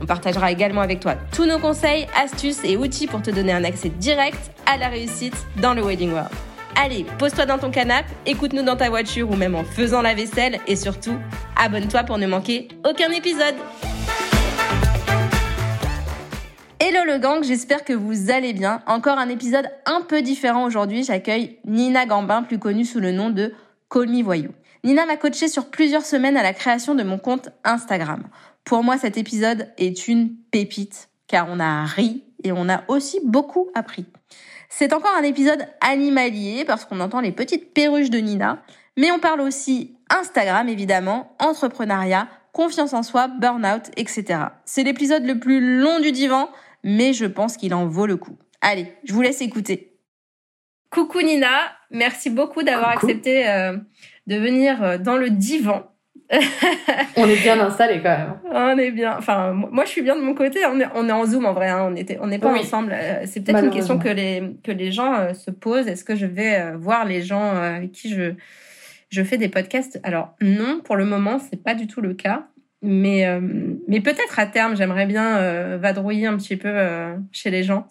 [0.00, 3.64] On partagera également avec toi tous nos conseils, astuces et outils pour te donner un
[3.64, 6.30] accès direct à la réussite dans le Wedding World.
[6.76, 10.58] Allez, pose-toi dans ton canapé, écoute-nous dans ta voiture ou même en faisant la vaisselle
[10.66, 11.14] et surtout,
[11.56, 13.54] abonne-toi pour ne manquer aucun épisode.
[16.78, 18.82] Hello le gang, j'espère que vous allez bien.
[18.86, 21.02] Encore un épisode un peu différent aujourd'hui.
[21.02, 23.54] J'accueille Nina Gambin, plus connue sous le nom de
[23.90, 24.50] Call Voyou.
[24.84, 28.22] Nina m'a coaché sur plusieurs semaines à la création de mon compte Instagram.
[28.66, 33.20] Pour moi, cet épisode est une pépite, car on a ri et on a aussi
[33.24, 34.06] beaucoup appris.
[34.68, 38.60] C'est encore un épisode animalier, parce qu'on entend les petites perruches de Nina,
[38.96, 44.40] mais on parle aussi Instagram, évidemment, entrepreneuriat, confiance en soi, burn-out, etc.
[44.64, 46.50] C'est l'épisode le plus long du divan,
[46.82, 48.36] mais je pense qu'il en vaut le coup.
[48.62, 49.96] Allez, je vous laisse écouter.
[50.90, 53.76] Coucou Nina, merci beaucoup d'avoir accepté euh,
[54.26, 55.84] de venir euh, dans le divan.
[57.16, 58.34] on est bien installé quand même.
[58.50, 59.16] On est bien.
[59.16, 60.60] Enfin, moi, je suis bien de mon côté.
[60.66, 61.68] On est, on est en Zoom en vrai.
[61.68, 61.88] Hein.
[61.90, 62.92] On était, on n'est pas ensemble.
[62.92, 65.86] Euh, c'est peut-être une question que les que les gens se posent.
[65.86, 68.32] Est-ce que je vais voir les gens avec qui je
[69.08, 70.00] je fais des podcasts?
[70.02, 72.48] Alors non, pour le moment, c'est pas du tout le cas.
[72.82, 73.40] Mais, euh,
[73.88, 77.88] mais peut-être à terme, j'aimerais bien euh, vadrouiller un petit peu euh, chez les gens.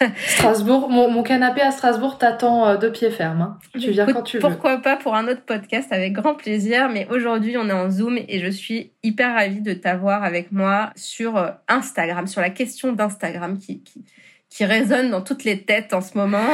[0.26, 3.40] Strasbourg, mon, mon, canapé à Strasbourg t'attend de pied ferme.
[3.40, 3.58] Hein.
[3.80, 4.40] Tu viens quand tu veux.
[4.40, 6.88] Pourquoi pas pour un autre podcast avec grand plaisir.
[6.88, 10.92] Mais aujourd'hui, on est en Zoom et je suis hyper ravie de t'avoir avec moi
[10.94, 14.04] sur Instagram, sur la question d'Instagram qui, qui,
[14.50, 16.38] qui résonne dans toutes les têtes en ce moment.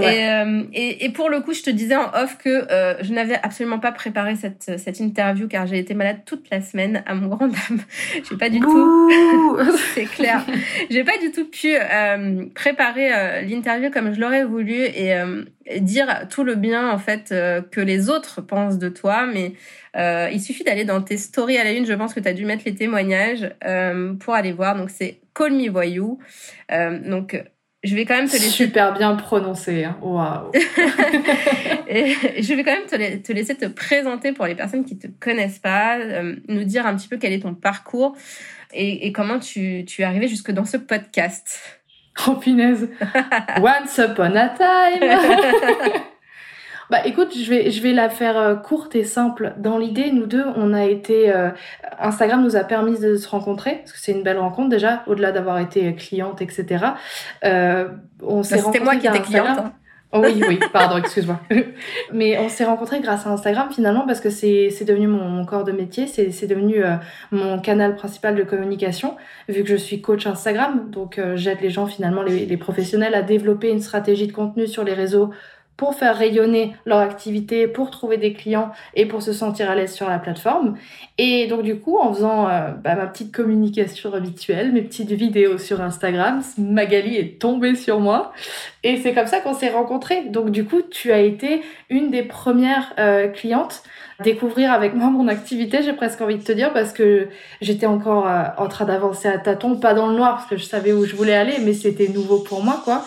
[0.00, 3.12] Et, euh, et, et, pour le coup, je te disais en off que euh, je
[3.12, 7.14] n'avais absolument pas préparé cette, cette interview car j'ai été malade toute la semaine à
[7.14, 7.80] mon grand dame.
[8.30, 9.10] j'ai pas du tout,
[9.94, 10.46] c'est clair,
[10.88, 15.14] j'ai pas du tout pu euh, préparer l'interview comme je l'aurais voulu et,
[15.66, 17.34] et, dire tout le bien en fait
[17.70, 19.52] que les autres pensent de toi, mais
[20.32, 21.84] il suffit d'aller dans tes stories à la une.
[21.84, 23.50] Je pense que tu as dû mettre les témoignages
[24.20, 24.76] pour aller voir.
[24.76, 26.18] Donc c'est Call Me Voyou.
[26.70, 27.42] donc
[27.82, 28.48] je vais quand même te laisser.
[28.48, 29.84] Super bien prononcé.
[29.84, 29.96] Hein.
[30.00, 30.50] Waouh.
[30.54, 35.58] je vais quand même te, te, laisser te présenter pour les personnes qui te connaissent
[35.58, 38.16] pas, euh, nous dire un petit peu quel est ton parcours
[38.72, 41.80] et, et comment tu, tu es arrivé jusque dans ce podcast.
[42.28, 42.88] Oh punaise.
[43.60, 46.02] Once upon a time.
[46.92, 49.54] Bah écoute, je vais, je vais la faire euh, courte et simple.
[49.56, 51.34] Dans l'idée, nous deux, on a été...
[51.34, 51.48] Euh,
[51.98, 55.32] Instagram nous a permis de se rencontrer, parce que c'est une belle rencontre déjà, au-delà
[55.32, 56.84] d'avoir été cliente, etc.
[57.46, 57.88] Euh,
[58.22, 59.58] on s'est bah, C'était moi qui étais cliente.
[59.58, 59.72] Hein.
[60.12, 61.40] Oh oui, oui, pardon, excuse-moi.
[62.12, 65.72] Mais on s'est rencontrés grâce à Instagram finalement parce que c'est devenu mon, corps de
[65.72, 66.96] métier, c'est devenu euh,
[67.30, 69.16] mon canal principal de communication
[69.48, 70.90] vu que je suis coach Instagram.
[70.90, 74.84] Donc j'aide les gens finalement, les, les professionnels à développer une stratégie de contenu sur
[74.84, 75.30] les réseaux
[75.76, 79.92] pour faire rayonner leur activité, pour trouver des clients et pour se sentir à l'aise
[79.92, 80.76] sur la plateforme.
[81.18, 85.58] Et donc du coup, en faisant euh, bah, ma petite communication habituelle, mes petites vidéos
[85.58, 88.32] sur Instagram, Magali est tombée sur moi.
[88.84, 90.24] Et c'est comme ça qu'on s'est rencontrés.
[90.24, 93.82] Donc du coup, tu as été une des premières euh, clientes
[94.22, 97.28] découvrir avec moi mon activité, j'ai presque envie de te dire, parce que
[97.60, 100.64] j'étais encore euh, en train d'avancer à tâtons, pas dans le noir, parce que je
[100.64, 103.04] savais où je voulais aller, mais c'était nouveau pour moi, quoi.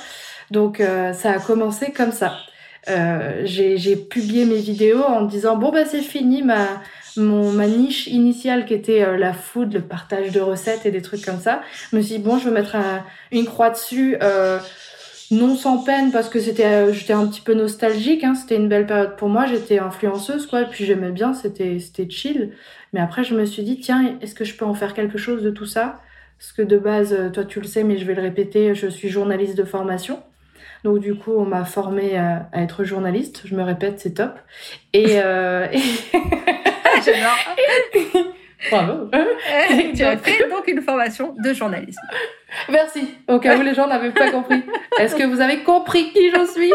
[0.51, 0.79] Donc
[1.13, 2.37] ça a commencé comme ça.
[2.87, 6.67] Euh, j'ai publié mes vidéos en disant bon bah c'est fini ma
[7.17, 11.01] mon ma niche initiale qui était euh, la food, le partage de recettes et des
[11.01, 11.61] trucs comme ça.
[11.91, 12.75] Je me suis dit bon je vais mettre
[13.31, 14.17] une croix dessus.
[14.21, 14.59] Euh,
[15.31, 18.69] non sans peine parce que c'était euh, j'étais un petit peu nostalgique hein, c'était une
[18.69, 19.45] belle période pour moi.
[19.45, 20.61] J'étais influenceuse quoi.
[20.61, 21.33] Et puis j'aimais bien.
[21.33, 22.51] C'était c'était chill.
[22.93, 25.43] Mais après je me suis dit tiens est-ce que je peux en faire quelque chose
[25.43, 26.01] de tout ça?
[26.37, 29.09] Parce que de base toi tu le sais mais je vais le répéter je suis
[29.09, 30.21] journaliste de formation
[30.83, 33.41] donc du coup, on m'a formée à, être journaliste.
[33.45, 34.37] Je me répète, c'est top.
[34.93, 35.67] Et, euh...
[37.05, 38.25] j'adore.
[38.71, 39.09] Bravo.
[39.95, 42.01] tu as fait donc une formation de journalisme.
[42.69, 43.15] Merci.
[43.27, 44.63] Au cas où les gens n'avaient pas compris.
[44.99, 46.71] Est-ce que vous avez compris qui je suis?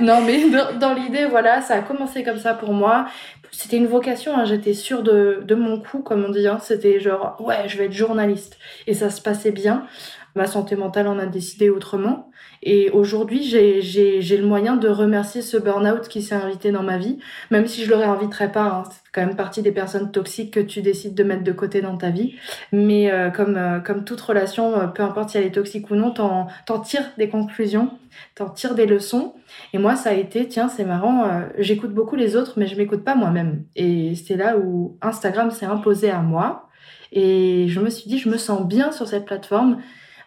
[0.00, 0.42] Non, mais
[0.78, 3.06] dans, l'idée, voilà, ça a commencé comme ça pour moi.
[3.50, 4.36] C'était une vocation.
[4.36, 4.44] Hein.
[4.44, 6.46] J'étais sûre de, de, mon coup, comme on dit.
[6.46, 6.58] Hein.
[6.60, 8.58] C'était genre, ouais, je vais être journaliste.
[8.86, 9.86] Et ça se passait bien.
[10.34, 12.30] Ma santé mentale en a décidé autrement.
[12.64, 17.18] Et aujourd'hui, j'ai le moyen de remercier ce burn-out qui s'est invité dans ma vie,
[17.50, 18.66] même si je le réinviterai pas.
[18.66, 18.82] Hein.
[18.88, 21.96] C'est quand même partie des personnes toxiques que tu décides de mettre de côté dans
[21.96, 22.36] ta vie.
[22.70, 25.96] Mais euh, comme, euh, comme toute relation, euh, peu importe si elle est toxique ou
[25.96, 27.90] non, t'en tires des conclusions,
[28.36, 29.34] t'en tires des leçons.
[29.72, 33.02] Et moi, ça a été, tiens, c'est marrant, j'écoute beaucoup les autres, mais je m'écoute
[33.02, 33.64] pas moi-même.
[33.74, 36.68] Et c'est là où Instagram s'est imposé à moi.
[37.10, 39.78] Et je me suis dit, je me sens bien sur cette plateforme.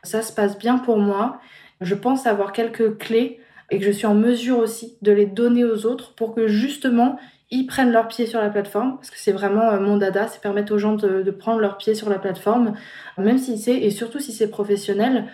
[0.05, 1.39] Ça se passe bien pour moi.
[1.81, 3.39] Je pense avoir quelques clés
[3.71, 7.17] et que je suis en mesure aussi de les donner aux autres pour que justement
[7.51, 8.95] ils prennent leur pied sur la plateforme.
[8.97, 11.95] Parce que c'est vraiment euh, mon dada, c'est permettre aux gens de, prendre leur pied
[11.95, 12.73] sur la plateforme,
[13.17, 15.27] même si c'est et surtout si c'est professionnel,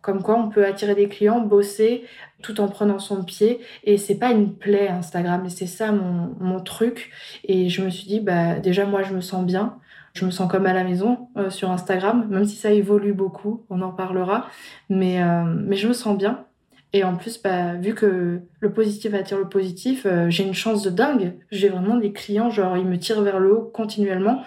[0.00, 2.04] comme quoi on peut attirer des clients, bosser
[2.42, 3.60] tout en prenant son pied.
[3.84, 7.10] Et c'est pas une plaie Instagram et c'est ça mon, mon truc.
[7.44, 9.78] Et je me suis dit bah déjà moi je me sens bien
[10.14, 13.64] je me sens comme à la maison euh, sur Instagram, même si ça évolue beaucoup,
[13.70, 14.46] on en parlera.
[14.88, 16.44] Mais, euh, mais je me sens bien.
[16.92, 20.82] Et en plus, bah, vu que le positif attire le positif, euh, j'ai une chance
[20.82, 21.34] de dingue.
[21.50, 24.42] J'ai vraiment des clients, genre, ils me tirent vers le haut continuellement.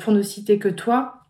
[0.00, 1.26] pour ne citer que toi,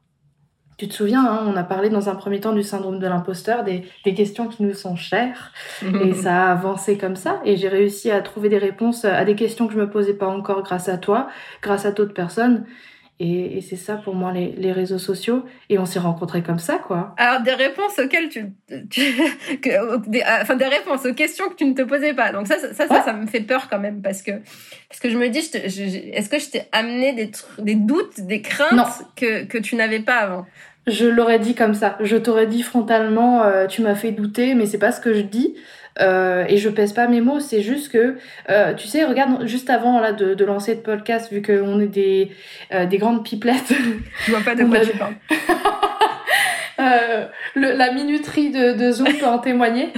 [0.76, 3.64] tu te souviens, hein, on a parlé dans un premier temps du syndrome de l'imposteur,
[3.64, 5.52] des, des, questions qui nous sont chères.
[5.82, 7.40] et ça a avancé comme ça.
[7.44, 10.28] Et j'ai réussi à trouver des réponses à des questions que je me posais pas
[10.28, 11.28] encore grâce à toi,
[11.62, 12.66] grâce à d'autres personnes.
[13.18, 15.44] Et, et c'est ça pour moi les, les, réseaux sociaux.
[15.70, 17.14] Et on s'est rencontrés comme ça, quoi.
[17.16, 18.52] Alors des réponses auxquelles tu,
[18.90, 19.00] tu
[19.62, 22.32] que, des, euh, enfin des réponses aux questions que tu ne te posais pas.
[22.32, 24.32] Donc ça, ça, ça, ça, me fait peur quand même parce que
[24.88, 29.02] parce que je me dis, est-ce que je t'ai amené des des doutes, des craintes
[29.16, 30.46] que que tu n'avais pas avant?
[30.86, 31.96] Je l'aurais dit comme ça.
[32.00, 35.22] Je t'aurais dit frontalement, euh, tu m'as fait douter, mais c'est pas ce que je
[35.22, 35.56] dis.
[36.00, 38.16] Euh, et je pèse pas mes mots, c'est juste que,
[38.50, 41.86] euh, tu sais, regarde, juste avant là, de, de lancer le podcast, vu qu'on est
[41.86, 42.30] des,
[42.72, 43.72] euh, des grandes pipelettes.
[44.26, 45.14] Je vois pas de quoi tu parles.
[46.78, 49.92] Euh, la minuterie de, Zoom peut en témoigner.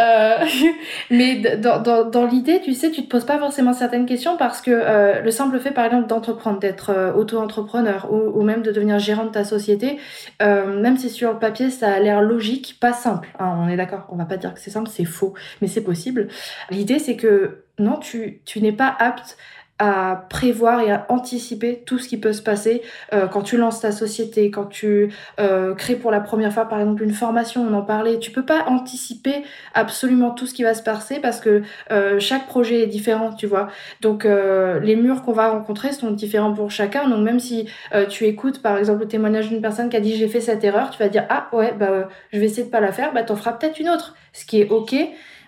[0.00, 0.36] Euh,
[1.10, 4.60] mais dans, dans, dans l'idée, tu sais, tu te poses pas forcément certaines questions parce
[4.60, 9.24] que euh, le simple fait, par exemple, d'entreprendre, d'être auto-entrepreneur ou, même de devenir gérant
[9.24, 9.98] de ta société,
[10.40, 13.28] même si sur le papier ça a l'air logique, pas simple.
[13.38, 15.82] Hein, on est d'accord, on va pas dire que c'est simple, c'est faux, mais c'est
[15.82, 16.28] possible.
[16.70, 19.36] L'idée, c'est que non, tu, tu n'es pas apte
[19.80, 22.82] à prévoir et à anticiper tout ce qui peut se passer
[23.12, 26.78] euh, quand tu lances ta société, quand tu euh, crées pour la première fois par
[26.78, 29.42] exemple une formation, on en parlait, tu peux pas anticiper
[29.74, 33.46] absolument tout ce qui va se passer parce que euh, chaque projet est différent, tu
[33.46, 33.68] vois.
[34.00, 37.08] Donc les murs qu'on va rencontrer sont différents pour chacun.
[37.08, 37.68] Donc même si
[38.08, 40.90] tu écoutes par exemple le témoignage d'une personne qui a dit j'ai fait cette erreur,
[40.90, 43.36] tu vas dire ah ouais bah je vais essayer de pas la faire, bah t'en
[43.36, 44.94] feras peut-être une autre, ce qui est ok.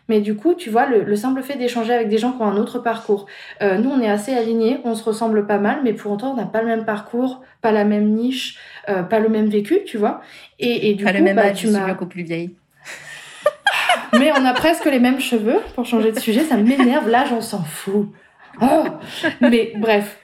[0.08, 2.56] Mais du coup, tu vois, le, simple fait d'échanger avec des gens qui ont un
[2.56, 3.26] autre parcours.
[3.62, 6.36] Euh, nous, on est assez alignés, on se ressemble pas mal, mais pour autant, on
[6.36, 8.58] n'a pas le même parcours, pas la même niche,
[8.88, 10.20] euh, pas le même vécu, tu vois.
[10.58, 12.54] Et, et du pas coup, le même bah, âge, tu m'as beaucoup plus vieille.
[14.12, 17.08] mais on a presque les mêmes cheveux, pour changer de sujet, ça m'énerve.
[17.08, 18.08] L'âge, on s'en fout.
[18.60, 18.84] Oh
[19.40, 20.18] mais bref.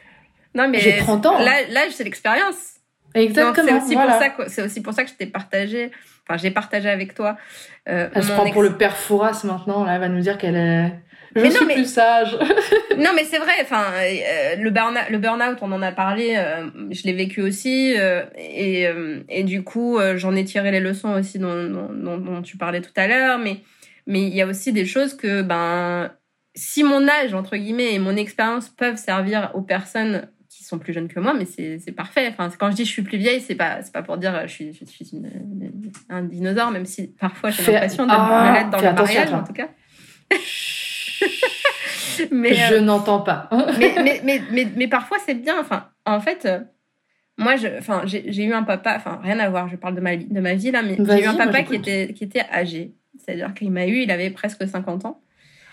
[0.55, 1.38] Non, mais j'ai 30 ans.
[1.38, 2.73] L'âge, c'est l'expérience.
[3.14, 3.67] Exactement.
[3.67, 5.90] C'est aussi, pour ça que, c'est aussi pour ça que je t'ai partagé
[6.28, 7.36] Enfin, j'ai partagé avec toi.
[7.88, 9.84] Euh, elle se prend pour le père Fouras maintenant.
[9.84, 10.92] Là, elle va nous dire qu'elle est.
[11.34, 12.36] Je suis plus sage.
[12.98, 13.52] non, mais c'est vrai.
[13.62, 16.34] Enfin, euh, le burn le burn-out, on en a parlé.
[16.36, 18.86] Euh, je l'ai vécu aussi, euh, et,
[19.28, 22.92] et du coup, j'en ai tiré les leçons aussi dont, dont, dont tu parlais tout
[22.96, 23.38] à l'heure.
[23.38, 23.58] Mais
[24.06, 26.12] mais il y a aussi des choses que ben
[26.54, 30.28] si mon âge entre guillemets et mon expérience peuvent servir aux personnes
[30.72, 32.28] sont plus jeunes que moi, mais c'est parfait.
[32.28, 34.73] Enfin, quand je dis je suis plus vieille, c'est pas, pas pour dire je suis,
[34.73, 35.11] je suis
[36.08, 39.68] un dinosaure, même si parfois j'ai l'impression de ah, dans le mariage, en tout cas.
[42.30, 43.50] mais, je euh, n'entends pas.
[43.78, 43.94] mais,
[44.25, 45.61] mais, mais, mais, parfois c'est bien.
[45.61, 46.61] Enfin, en fait, euh,
[47.37, 50.54] moi, j'ai eu un papa, enfin, rien à voir, je parle de ma, de ma
[50.54, 52.94] vie là, mais j'ai eu un papa qui était, qui était âgé.
[53.18, 55.20] C'est-à-dire qu'il m'a eu, il avait presque 50 ans.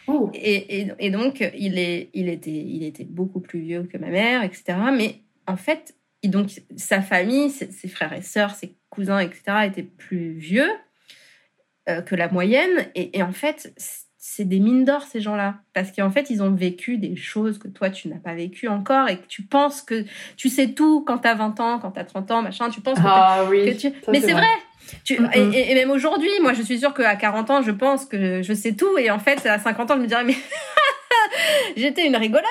[0.10, 0.32] Oh.
[0.34, 4.08] Et, et, et, donc, il, est, il, était, il était beaucoup plus vieux que ma
[4.08, 4.76] mère, etc.
[4.92, 10.34] Mais en fait, donc, sa famille, ses, frères et sœurs, ses cousins, etc., étaient plus
[10.34, 10.72] vieux
[11.88, 12.88] euh, que la moyenne.
[12.96, 13.72] Et, et en fait,
[14.18, 15.60] c'est des mines d'or, ces gens-là.
[15.74, 19.10] Parce qu'en fait, ils ont vécu des choses que toi, tu n'as pas vécu encore
[19.10, 20.06] et que tu penses que
[20.38, 22.70] tu sais tout quand tu as 20 ans, quand tu as 30 ans, machin.
[22.70, 23.94] Tu penses que, ah, oui, que tu...
[24.12, 24.48] Mais c'est vrai.
[25.04, 28.54] Tu, et, même aujourd'hui, moi, je suis sûre qu'à 40 ans, je pense que je
[28.54, 28.98] sais tout.
[28.98, 30.36] Et en fait, à 50 ans, je me dirais, mais
[31.78, 32.46] j'étais une rigolote.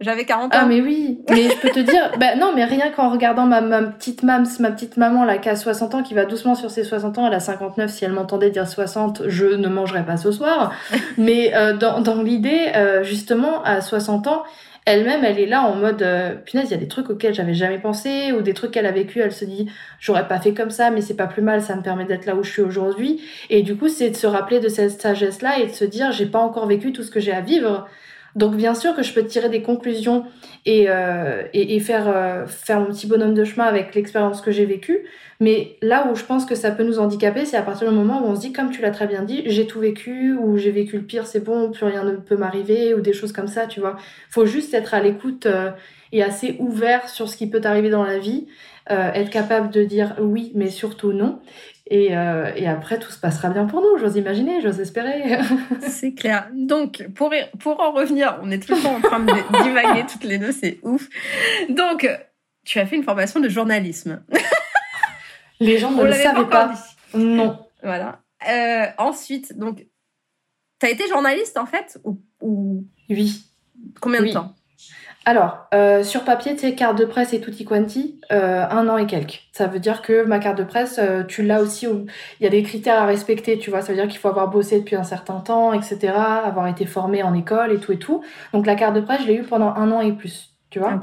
[0.00, 0.58] J'avais 40 ans.
[0.60, 1.20] Ah, mais oui.
[1.30, 4.46] Mais je peux te dire, bah non, mais rien qu'en regardant ma, ma petite mams,
[4.60, 7.26] ma petite maman, là, qui a 60 ans, qui va doucement sur ses 60 ans,
[7.26, 7.90] elle a 59.
[7.90, 10.72] Si elle m'entendait dire 60, je ne mangerais pas ce soir.
[11.18, 14.44] mais euh, dans, dans l'idée, euh, justement, à 60 ans,
[14.88, 17.54] elle-même, elle est là en mode, euh, punaise, il y a des trucs auxquels j'avais
[17.54, 20.70] jamais pensé, ou des trucs qu'elle a vécu, elle se dit, j'aurais pas fait comme
[20.70, 23.20] ça, mais c'est pas plus mal, ça me permet d'être là où je suis aujourd'hui.
[23.50, 26.26] Et du coup, c'est de se rappeler de cette sagesse-là et de se dire, j'ai
[26.26, 27.86] pas encore vécu tout ce que j'ai à vivre.
[28.36, 30.24] Donc bien sûr que je peux tirer des conclusions
[30.66, 31.42] et, euh,
[31.80, 35.06] faire, euh, faire mon petit bonhomme de chemin avec l'expérience que j'ai vécue.
[35.40, 38.22] Mais là où je pense que ça peut nous handicaper, c'est à partir du moment
[38.22, 40.72] où on se dit, comme tu l'as très bien dit, j'ai tout vécu, ou j'ai
[40.72, 43.66] vécu le pire, c'est bon, plus rien ne peut m'arriver, ou des choses comme ça,
[43.66, 43.96] tu vois.
[44.30, 45.70] Faut juste être à l'écoute euh,
[46.12, 48.46] et assez ouvert sur ce qui peut arriver dans la vie,
[48.90, 51.40] être capable de dire oui, mais surtout non.
[51.90, 55.38] Et, euh, et, après, tout se passera bien pour nous, j'ose imaginer, j'ose espérer.
[55.80, 56.50] c'est clair.
[56.52, 60.52] Donc, pour, pour en revenir, on est temps en train de divaguer toutes les deux,
[60.52, 61.08] c'est ouf.
[61.70, 62.06] Donc,
[62.66, 64.22] tu as fait une formation de journalisme.
[65.60, 66.74] Les gens ne le savaient pas.
[67.14, 67.58] Non.
[67.82, 68.20] Voilà.
[68.48, 69.86] Euh, ensuite, donc,
[70.78, 72.84] tu as été journaliste en fait ou, ou...
[73.08, 73.44] Oui.
[74.00, 74.54] Combien de temps?
[75.28, 78.96] Alors, euh, sur papier, tu sais, carte de presse et tutti quanti, euh, un an
[78.96, 79.42] et quelques.
[79.52, 82.48] Ça veut dire que ma carte de presse, euh, tu l'as aussi, il y a
[82.48, 83.82] des critères à respecter, tu vois.
[83.82, 87.22] Ça veut dire qu'il faut avoir bossé depuis un certain temps, etc., avoir été formé
[87.22, 88.24] en école et tout et tout.
[88.54, 90.98] Donc la carte de presse, je l'ai eue pendant un an et plus, tu vois.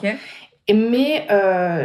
[0.67, 1.27] Et, mais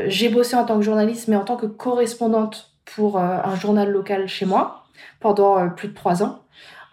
[0.07, 4.29] j'ai bossé en tant que journaliste, mais en tant que correspondante pour un journal local
[4.29, 4.85] chez moi
[5.21, 6.40] pendant plus de trois ans.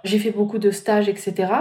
[0.04, 1.51] J'ai fait beaucoup de stages, etc.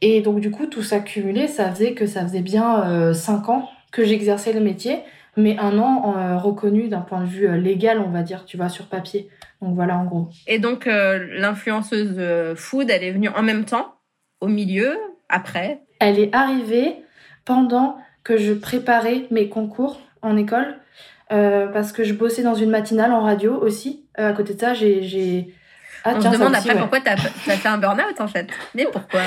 [0.00, 3.48] Et donc, du coup, tout ça cumulé, ça faisait que ça faisait bien euh, cinq
[3.48, 4.98] ans que j'exerçais le métier,
[5.36, 8.56] mais un an euh, reconnu d'un point de vue euh, légal, on va dire, tu
[8.56, 9.28] vois, sur papier.
[9.62, 10.28] Donc voilà, en gros.
[10.46, 13.94] Et donc, l'influenceuse food, elle est venue en même temps,
[14.40, 14.96] au milieu,
[15.28, 15.80] après?
[15.98, 16.94] Elle est arrivée
[17.44, 20.76] pendant que je préparais mes concours en école,
[21.28, 24.04] parce que je bossais dans une matinale en radio aussi.
[24.14, 25.52] à côté de ça, j'ai
[26.14, 28.48] ah, on se demande après pourquoi t'as as fait un burn-out en fait.
[28.74, 29.20] Mais pourquoi?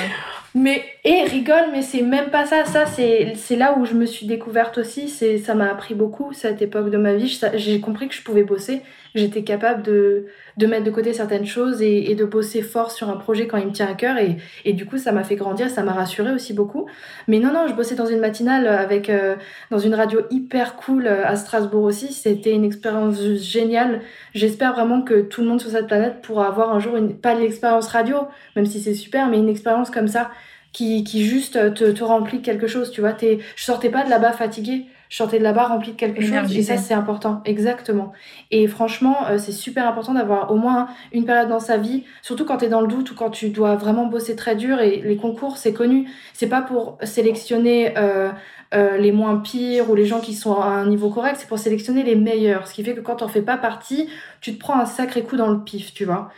[0.54, 2.66] Mais, et rigole, mais c'est même pas ça.
[2.66, 5.10] Ça, c'est là où je me suis découverte aussi.
[5.40, 7.40] Ça m'a appris beaucoup, cette époque de ma vie.
[7.56, 8.82] J'ai compris que je pouvais bosser
[9.16, 10.28] j'étais capable de,
[10.58, 13.58] de mettre de côté certaines choses et, et, de bosser fort sur un projet quand
[13.58, 14.18] il me tient à cœur.
[14.18, 16.88] Et, et du coup, ça m'a fait grandir, ça m'a rassuré aussi beaucoup.
[17.28, 19.36] Mais non, non, je bossais dans une matinale avec, euh,
[19.70, 22.14] dans une radio hyper cool euh, à Strasbourg aussi.
[22.14, 24.02] C'était une expérience géniale.
[24.34, 27.34] J'espère vraiment que tout le monde sur cette planète pourra avoir un jour, une, pas
[27.34, 30.32] l'expérience radio, même si c'est super, mais une expérience comme ça
[30.72, 32.92] qui, qui juste te, te remplit quelque chose.
[32.92, 35.98] Tu vois, es, je sortais pas de là-bas fatiguée je sortais de là-bas remplie de
[35.98, 38.14] quelque chose et ça c'est important exactement
[38.50, 42.46] et franchement euh, c'est super important d'avoir au moins une période dans sa vie surtout
[42.46, 45.02] quand tu es dans le doute ou quand tu dois vraiment bosser très dur et
[45.02, 48.32] les concours c'est connu c'est pas pour sélectionner euh,
[48.74, 51.60] euh, les moins pires ou les gens qui sont à un niveau correct, c'est pour
[51.60, 52.68] sélectionner les meilleurs.
[52.68, 54.08] Ce qui fait que quand t'en fais pas partie,
[54.40, 56.32] tu te prends un sacré coup dans le pif, tu vois.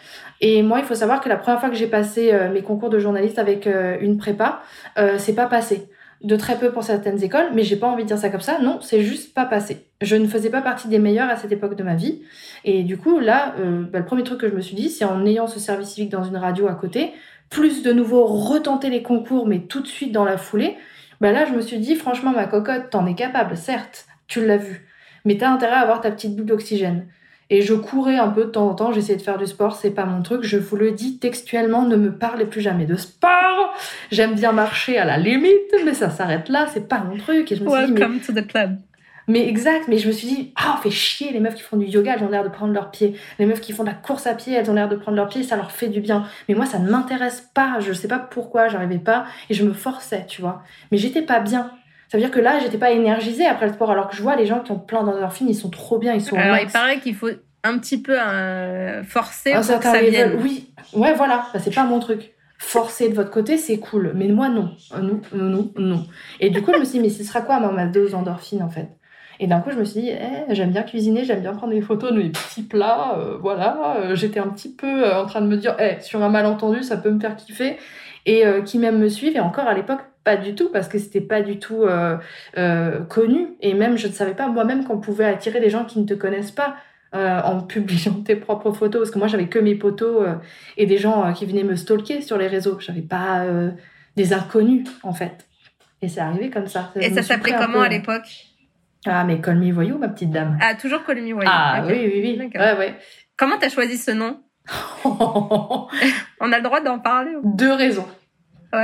[0.46, 3.00] Et moi, il faut savoir que la première fois que j'ai passé mes concours de
[3.00, 4.62] journaliste avec une prépa,
[5.18, 5.88] c'est pas passé
[6.24, 8.58] de très peu pour certaines écoles, mais j'ai pas envie de dire ça comme ça.
[8.60, 9.88] Non, c'est juste pas passé.
[10.02, 12.22] Je ne faisais pas partie des meilleurs à cette époque de ma vie.
[12.64, 15.04] Et du coup, là, euh, bah, le premier truc que je me suis dit, c'est
[15.04, 17.12] en ayant ce service civique dans une radio à côté,
[17.50, 20.78] plus de nouveau retenter les concours, mais tout de suite dans la foulée,
[21.20, 24.58] bah là, je me suis dit, franchement, ma cocotte, t'en es capable, certes, tu l'as
[24.58, 24.88] vu.
[25.26, 27.08] Mais t'as intérêt à avoir ta petite boule d'oxygène.
[27.54, 29.92] Et je courais un peu de temps en temps, j'essayais de faire du sport, c'est
[29.92, 30.42] pas mon truc.
[30.42, 33.76] Je vous le dis textuellement, ne me parlez plus jamais de sport.
[34.12, 37.52] J'aime bien marcher à la limite, mais ça s'arrête là, c'est pas mon truc.
[37.52, 38.80] Et je me Welcome to the club.
[39.28, 41.78] Mais exact, mais je me suis dit, ah, on fait chier, les meufs qui font
[41.78, 43.14] du yoga, elles ont l'air de prendre leur pied.
[43.38, 45.28] Les meufs qui font de la course à pied, elles ont l'air de prendre leur
[45.28, 46.26] pied, ça leur fait du bien.
[46.50, 49.74] Mais moi, ça ne m'intéresse pas, je sais pas pourquoi, j'arrivais pas, et je me
[49.74, 50.64] forçais, tu vois.
[50.92, 51.70] Mais j'étais pas bien.
[52.14, 54.36] Ça veut dire que là, j'étais pas énergisée après le sport, alors que je vois
[54.36, 57.00] les gens qui ont plein d'endorphines, ils sont trop bien, ils sont Alors, il paraît
[57.00, 57.32] qu'il faut
[57.64, 60.38] un petit peu euh, forcer pour que ça vienne.
[60.40, 62.34] Oui, ouais, voilà, bah, c'est pas mon truc.
[62.60, 66.06] Forcer de votre côté, c'est cool, mais moi non, euh, non, non, non.
[66.40, 68.70] Et du coup, je me suis dit, mais ce sera quoi ma dose d'endorphine en
[68.70, 68.90] fait?
[69.40, 71.82] Et d'un coup, je me suis dit, eh, j'aime bien cuisiner, j'aime bien prendre des
[71.82, 74.14] photos de mes petits plats, euh, voilà.
[74.14, 77.10] J'étais un petit peu en train de me dire, eh, sur un malentendu, ça peut
[77.10, 77.78] me faire kiffer.
[78.28, 81.22] Et qui même me suivent, et encore à l'époque, pas du tout, parce que c'était
[81.22, 81.86] pas du tout
[83.10, 83.48] connu.
[83.62, 86.14] Et même, je ne savais pas moi-même qu'on pouvait attirer des gens qui ne te
[86.14, 86.76] connaissent pas.
[87.16, 89.02] Euh, en publiant tes propres photos.
[89.02, 90.36] Parce que moi j'avais que mes potos euh,
[90.78, 92.80] et des gens euh, qui venaient me stalker sur les réseaux.
[92.80, 93.46] J'avais pas
[94.16, 95.48] des inconnus en fait.
[96.02, 98.28] Et c'est arrivé comme ça, et ça s'appelait comment à l'époque?
[99.06, 100.58] Ah mais Call Me Voyou ma petite dame.
[100.62, 101.50] Ah toujours Call Me Voyou.
[101.52, 102.50] Ah oui oui oui.
[102.56, 102.96] Ouais, ouais.
[103.38, 104.42] comment t'as choisi ce nom?
[105.06, 108.08] On a le droit d'en parler deux raisons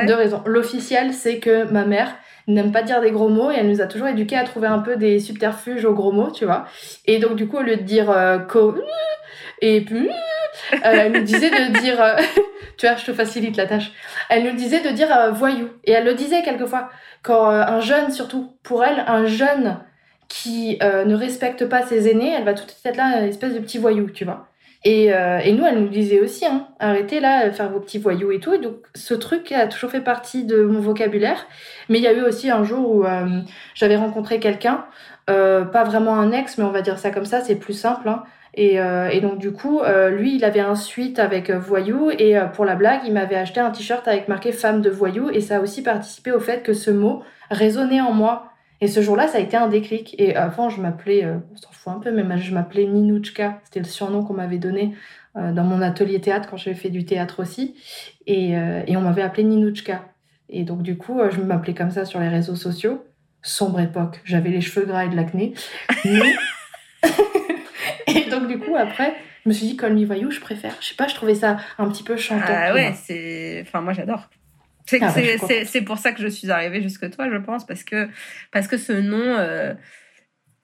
[0.05, 2.15] deux raisons l'officiel c'est que ma mère
[2.49, 4.79] n'aime pas dire des gros mots et elle nous a toujours éduqués à trouver un
[4.79, 6.65] peu des subterfuges aux gros mots, tu vois.
[7.05, 8.75] Et donc, du coup, au lieu de dire euh, co,
[9.61, 10.09] Et puis,
[10.83, 11.97] elle nous disait de dire,
[12.77, 13.91] tu vois, je te facilite la tâche.
[14.29, 15.69] Elle nous disait de dire voyou.
[15.83, 16.89] Et elle le disait quelquefois.
[17.21, 19.79] Quand un jeune, surtout, pour elle, un jeune
[20.29, 23.53] qui ne respecte pas ses aînés, elle va tout de suite être là, une espèce
[23.53, 24.48] de petit voyou, tu vois.
[24.85, 28.31] Et, euh, et, nous, elle nous disait aussi, hein, arrêtez là, faire vos petits voyous
[28.31, 28.53] et tout.
[28.53, 31.47] Et donc, ce truc a toujours fait partie de mon vocabulaire.
[31.89, 33.41] Mais il y a eu aussi un jour où euh,
[33.75, 34.85] j'avais rencontré quelqu'un,
[35.29, 38.07] euh, pas vraiment un ex, mais on va dire ça comme ça, c'est plus simple.
[38.07, 38.23] Hein.
[38.53, 42.09] Et, euh, et, donc, du coup, euh, lui, il avait un suite avec voyou.
[42.11, 45.29] Et pour la blague, il m'avait acheté un t-shirt avec marqué femme de voyou.
[45.29, 47.21] Et ça a aussi participé au fait que ce mot
[47.51, 48.48] résonnait en moi.
[48.81, 50.15] Et ce jour-là, ça a été un déclic.
[50.19, 53.59] Et avant, je m'appelais, euh, on s'en fout un peu, mais je m'appelais Ninouchka.
[53.65, 54.95] C'était le surnom qu'on m'avait donné
[55.35, 57.75] euh, dans mon atelier théâtre quand j'avais fait du théâtre aussi.
[58.25, 60.05] Et, euh, et on m'avait appelé Ninouchka.
[60.47, 63.05] Et donc, du coup, je m'appelais comme ça sur les réseaux sociaux.
[63.41, 64.21] Sombre époque.
[64.23, 65.53] J'avais les cheveux gras et de l'acné.
[66.05, 66.35] Mais...
[68.07, 70.75] et donc, du coup, après, je me suis dit, Call Voyou, je préfère.
[70.79, 72.45] Je sais pas, je trouvais ça un petit peu chantant.
[72.47, 73.61] Ah ouais, c'est.
[73.61, 74.29] Enfin, moi, j'adore.
[75.01, 78.07] Ah, bah, c'est pour ça que je suis arrivée jusque toi, je pense, parce que,
[78.51, 79.73] parce que ce nom, euh,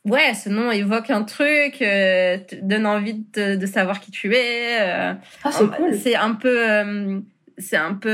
[0.06, 4.34] ouais, ce nom évoque un truc, euh, te donne envie de, de, savoir qui tu
[4.36, 4.80] es.
[4.82, 5.14] Euh,
[5.44, 5.96] ah, c'est cool.
[5.96, 7.22] C'est un peu,
[7.58, 8.10] c'est un peu,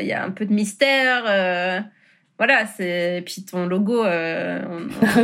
[0.00, 1.84] il y a un peu de mystère.
[2.38, 4.04] Voilà, c'est puis ton logo,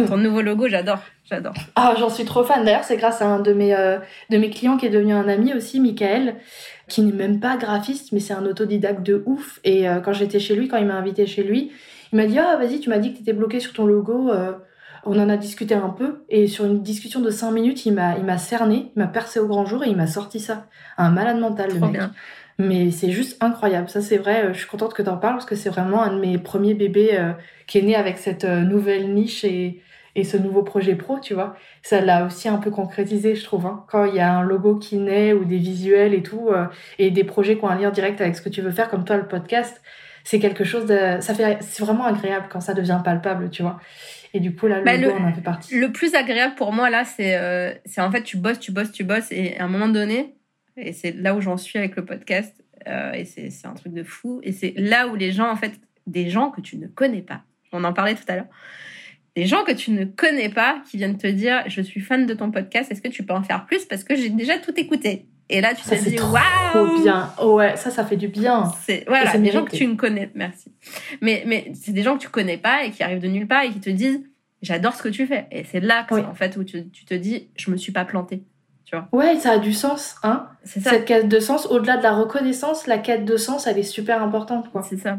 [0.08, 1.00] ton nouveau logo, j'adore.
[1.28, 1.54] J'adore.
[1.76, 2.64] Ah, j'en suis trop fan.
[2.64, 3.74] D'ailleurs, c'est grâce à un de mes,
[4.30, 6.36] de mes clients qui est devenu un ami aussi, Michael,
[6.92, 9.60] qui n'est même pas graphiste, mais c'est un autodidacte de ouf.
[9.64, 11.72] Et euh, quand j'étais chez lui, quand il m'a invité chez lui,
[12.12, 14.30] il m'a dit Ah, vas-y, tu m'as dit que tu étais bloqué sur ton logo.
[14.30, 14.52] Euh,
[15.04, 16.24] on en a discuté un peu.
[16.28, 19.40] Et sur une discussion de 5 minutes, il m'a, il m'a cerné, il m'a percé
[19.40, 20.66] au grand jour et il m'a sorti ça.
[20.98, 22.00] Un malade mental, le mec.
[22.62, 23.88] Mais c'est juste incroyable.
[23.88, 24.44] Ça, c'est vrai.
[24.44, 26.38] Euh, je suis contente que tu en parles parce que c'est vraiment un de mes
[26.38, 27.18] premiers bébés
[27.66, 29.82] qui est né avec cette nouvelle niche et
[30.14, 33.66] et ce nouveau projet pro, tu vois, ça l'a aussi un peu concrétisé, je trouve.
[33.66, 33.84] Hein.
[33.88, 36.66] Quand il y a un logo qui naît ou des visuels et tout, euh,
[36.98, 39.04] et des projets qui ont un lien direct avec ce que tu veux faire, comme
[39.04, 39.80] toi le podcast,
[40.24, 43.80] c'est quelque chose de, ça fait, c'est vraiment agréable quand ça devient palpable, tu vois.
[44.34, 45.78] Et du coup là, le bah, logo en fait partie.
[45.78, 48.92] Le plus agréable pour moi là, c'est, euh, c'est en fait tu bosses, tu bosses,
[48.92, 50.34] tu bosses, et à un moment donné,
[50.76, 54.02] et c'est là où j'en suis avec le podcast, euh, et c'est, un truc de
[54.02, 55.72] fou, et c'est là où les gens en fait,
[56.06, 58.48] des gens que tu ne connais pas, on en parlait tout à l'heure
[59.34, 62.34] des gens que tu ne connais pas qui viennent te dire je suis fan de
[62.34, 65.26] ton podcast, est-ce que tu peux en faire plus parce que j'ai déjà tout écouté?
[65.48, 67.32] Et là tu te dis waouh bien.
[67.42, 68.70] ouais, ça ça fait du bien.
[68.82, 70.72] C'est voilà, des gens que tu ne connais, merci.
[71.20, 73.62] Mais mais c'est des gens que tu connais pas et qui arrivent de nulle part
[73.62, 74.20] et qui te disent
[74.60, 77.48] j'adore ce que tu fais et c'est là en fait où tu, tu te dis
[77.56, 78.42] je me suis pas plantée.
[78.92, 79.08] Tu vois.
[79.12, 80.48] Ouais, ça a du sens, hein.
[80.64, 84.22] Cette quête de sens, au-delà de la reconnaissance, la quête de sens, elle est super
[84.22, 84.82] importante, quoi.
[84.82, 85.18] C'est ça.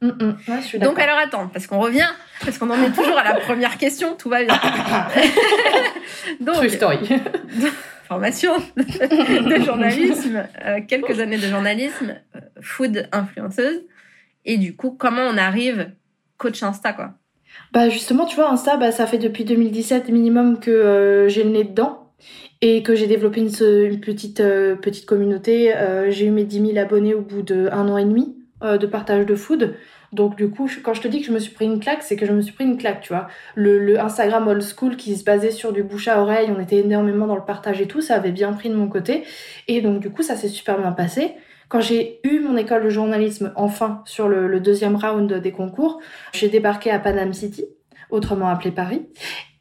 [0.00, 0.78] Mm, mm.
[0.80, 2.08] Donc alors attends, parce qu'on revient,
[2.44, 4.54] parce qu'on en est toujours à la première question, tout va bien.
[6.40, 6.98] Donc, True story.
[8.08, 13.82] formation de journalisme, euh, quelques années de journalisme, euh, food influenceuse,
[14.44, 15.92] et du coup comment on arrive
[16.36, 17.12] coach Insta quoi?
[17.72, 21.50] Bah justement, tu vois, Insta, bah, ça fait depuis 2017 minimum que euh, j'ai le
[21.50, 22.02] nez dedans
[22.62, 23.50] et que j'ai développé une,
[24.00, 25.74] petite, petite communauté.
[26.08, 29.34] j'ai eu mes 10 000 abonnés au bout d'un an et demi de partage de
[29.34, 29.74] food.
[30.12, 32.16] Donc du coup, quand je te dis que je me suis pris une claque, c'est
[32.16, 33.28] que je me suis pris une claque, tu vois.
[33.54, 37.26] Le, Instagram old school qui se basait sur du bouche à oreille, on était énormément
[37.26, 39.24] dans le partage et tout, ça avait bien pris de mon côté.
[39.68, 41.32] Et donc du coup, ça s'est super bien passé.
[41.68, 46.00] Quand j'ai eu mon école de journalisme, enfin, sur le, deuxième round des concours,
[46.34, 47.64] j'ai débarqué à Panam City,
[48.12, 49.08] autrement appelé Paris.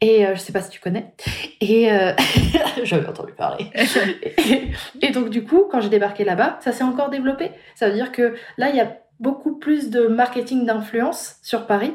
[0.01, 1.13] Et euh, je sais pas si tu connais.
[1.61, 2.13] Et euh,
[2.83, 3.65] j'avais entendu parler.
[5.01, 7.51] et, donc du coup, quand j'ai débarqué là-bas, ça s'est encore développé.
[7.75, 11.93] Ça veut dire que là, il y a beaucoup plus de marketing d'influence sur Paris.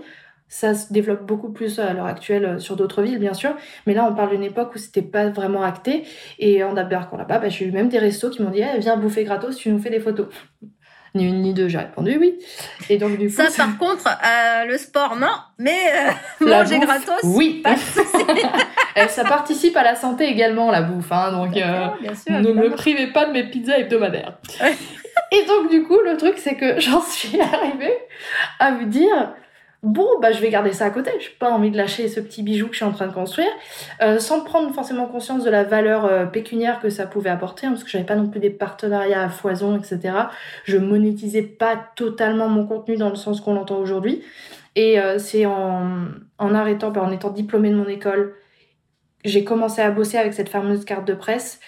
[0.48, 3.56] Ça se développe beaucoup plus à l'heure actuelle euh, sur d'autres villes, bien sûr.
[3.86, 6.04] Mais là, on parle d'une époque où c'était pas vraiment acté.
[6.38, 8.96] Et en débarquant là-bas, bah, j'ai eu même des restos qui m'ont dit eh, Viens
[8.96, 10.28] bouffer gratos, tu nous fais des photos.
[11.16, 12.38] Ni une ni deux, j'ai répondu oui.
[12.88, 13.34] Et donc, du coup.
[13.34, 15.34] Ça, par contre, euh, le sport, non.
[15.58, 17.62] Mais euh, manger gratos, oui.
[19.08, 21.10] ça participe à la santé également, la bouffe.
[21.10, 24.38] Hein, donc, ne me privez pas de mes pizzas hebdomadaires.
[25.32, 27.96] Et donc, du coup, le truc, c'est que j'en suis arrivée
[28.58, 29.34] à me dire
[29.82, 31.10] bon, bah, je vais garder ça à côté.
[31.18, 33.12] Je n'ai pas envie de lâcher ce petit bijou que je suis en train de
[33.12, 33.50] construire,
[34.02, 37.70] euh, sans prendre forcément conscience de la valeur euh, pécuniaire que ça pouvait apporter, hein,
[37.70, 40.14] parce que j'avais pas non plus des partenariats à foison, etc.
[40.64, 44.22] Je monétisais pas totalement mon contenu dans le sens qu'on l'entend aujourd'hui.
[44.74, 46.08] Et euh, c'est en,
[46.38, 48.34] arrêtant, bah, en étant diplômée de mon école,
[49.24, 51.58] j'ai commencé à bosser avec cette fameuse carte de presse.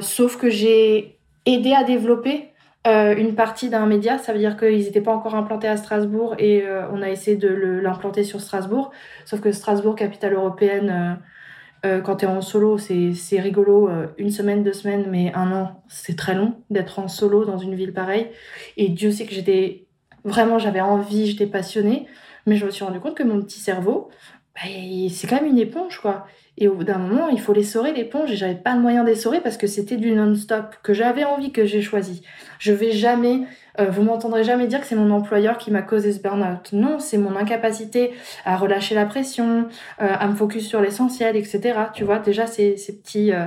[0.00, 2.51] sauf que j'ai aidé à développer
[2.86, 6.34] euh, une partie d'un média, ça veut dire qu'ils n'étaient pas encore implantés à Strasbourg
[6.38, 8.90] et euh, on a essayé de l'implanter sur Strasbourg.
[9.24, 11.18] Sauf que Strasbourg, capitale européenne,
[11.84, 15.82] Euh, quand tu es en solo, c'est rigolo, une semaine, deux semaines, mais un an,
[15.88, 18.28] c'est très long d'être en solo dans une ville pareille.
[18.76, 19.86] Et Dieu sait que j'étais
[20.24, 22.06] vraiment, j'avais envie, j'étais passionnée,
[22.46, 24.10] mais je me suis rendu compte que mon petit cerveau,
[24.54, 24.68] bah,
[25.10, 26.24] c'est quand même une éponge, quoi.
[26.58, 29.40] Et au bout d'un moment, il faut l'essorer l'éponge et j'avais pas le moyen d'essorer
[29.40, 32.22] parce que c'était du non-stop que j'avais envie que j'ai choisi.
[32.58, 33.40] Je vais jamais,
[33.80, 36.72] euh, vous m'entendrez jamais dire que c'est mon employeur qui m'a causé ce burn-out.
[36.74, 38.12] Non, c'est mon incapacité
[38.44, 39.66] à relâcher la pression,
[40.02, 41.72] euh, à me focus sur l'essentiel, etc.
[41.94, 43.46] Tu vois, déjà ces, ces petits, euh,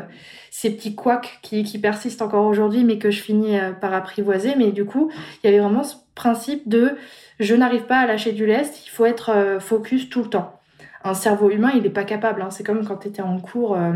[0.49, 4.55] ces petits couacs qui, qui persistent encore aujourd'hui, mais que je finis par apprivoiser.
[4.57, 5.11] Mais du coup,
[5.43, 6.95] il y avait vraiment ce principe de
[7.39, 10.59] je n'arrive pas à lâcher du lest, il faut être focus tout le temps
[11.05, 12.41] un cerveau humain, il n'est pas capable.
[12.41, 12.49] Hein.
[12.49, 13.93] C'est comme quand tu étais en cours, euh,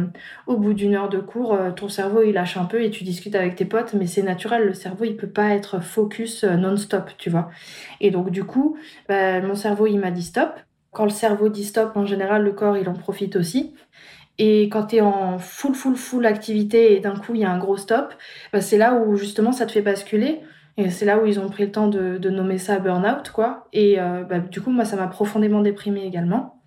[0.48, 3.04] au bout d'une heure de cours, euh, ton cerveau, il lâche un peu et tu
[3.04, 6.56] discutes avec tes potes, mais c'est naturel, le cerveau, il peut pas être focus euh,
[6.56, 7.50] non-stop, tu vois.
[8.00, 10.52] Et donc, du coup, bah, mon cerveau, il m'a dit stop.
[10.92, 13.74] Quand le cerveau dit stop, en général, le corps, il en profite aussi.
[14.38, 17.52] Et quand tu es en full, full, full activité et d'un coup, il y a
[17.52, 18.14] un gros stop,
[18.54, 20.42] bah, c'est là où justement ça te fait basculer.
[20.78, 23.68] Et c'est là où ils ont pris le temps de, nommer ça burn-out, quoi.
[23.74, 26.59] Et bah, du coup, moi, ça m'a profondément déprimée également.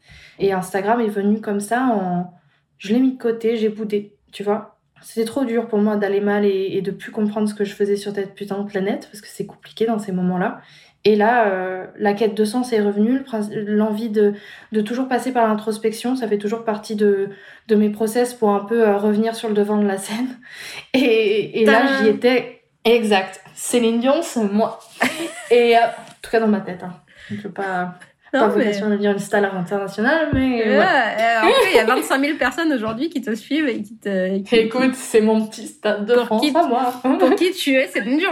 [0.42, 2.34] Et Instagram est venu comme ça en.
[2.76, 4.76] Je l'ai mis de côté, j'ai boudé, tu vois.
[5.00, 7.96] C'était trop dur pour moi d'aller mal et, de plus comprendre ce que je faisais
[7.96, 10.60] sur cette putain de planète, parce que c'est compliqué dans ces moments-là.
[11.04, 14.34] Et là, euh, la quête de sens est revenue, l'envie de,
[14.72, 17.30] de toujours passer par l'introspection, ça fait toujours partie de,
[17.68, 20.38] de mes process pour un peu euh, revenir sur le devant de la scène.
[20.92, 22.62] Et, et là, j'y étais.
[22.84, 23.40] Exact.
[23.54, 24.80] Céline Dion, c'est moi.
[25.52, 26.82] et euh, en tout cas dans ma tête.
[26.82, 26.94] Hein.
[27.30, 27.94] Je peux pas
[28.32, 30.64] pas vocation de devenir une star internationale, mais.
[30.64, 33.96] Ouais, En fait, il y a 25 000 personnes aujourd'hui qui te suivent et qui
[33.96, 34.54] te.
[34.54, 36.92] Écoute, c'est mon petit stade de France qui, moi.
[37.18, 38.30] Pour qui tu es, c'est dur.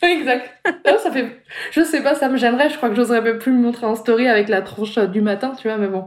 [0.02, 0.50] exact.
[0.84, 1.40] ça fait.
[1.70, 2.68] Je sais pas, ça me gênerait.
[2.68, 5.52] Je crois que j'oserais même plus me montrer en story avec la tronche du matin,
[5.56, 6.06] tu vois, mais bon.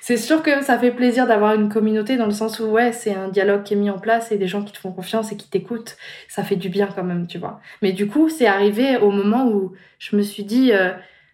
[0.00, 3.14] C'est sûr que ça fait plaisir d'avoir une communauté dans le sens où, ouais, c'est
[3.14, 5.36] un dialogue qui est mis en place et des gens qui te font confiance et
[5.36, 5.96] qui t'écoutent.
[6.28, 7.60] Ça fait du bien quand même, tu vois.
[7.80, 10.72] Mais du coup, c'est arrivé au moment où je me suis dit.
[10.72, 10.90] Euh,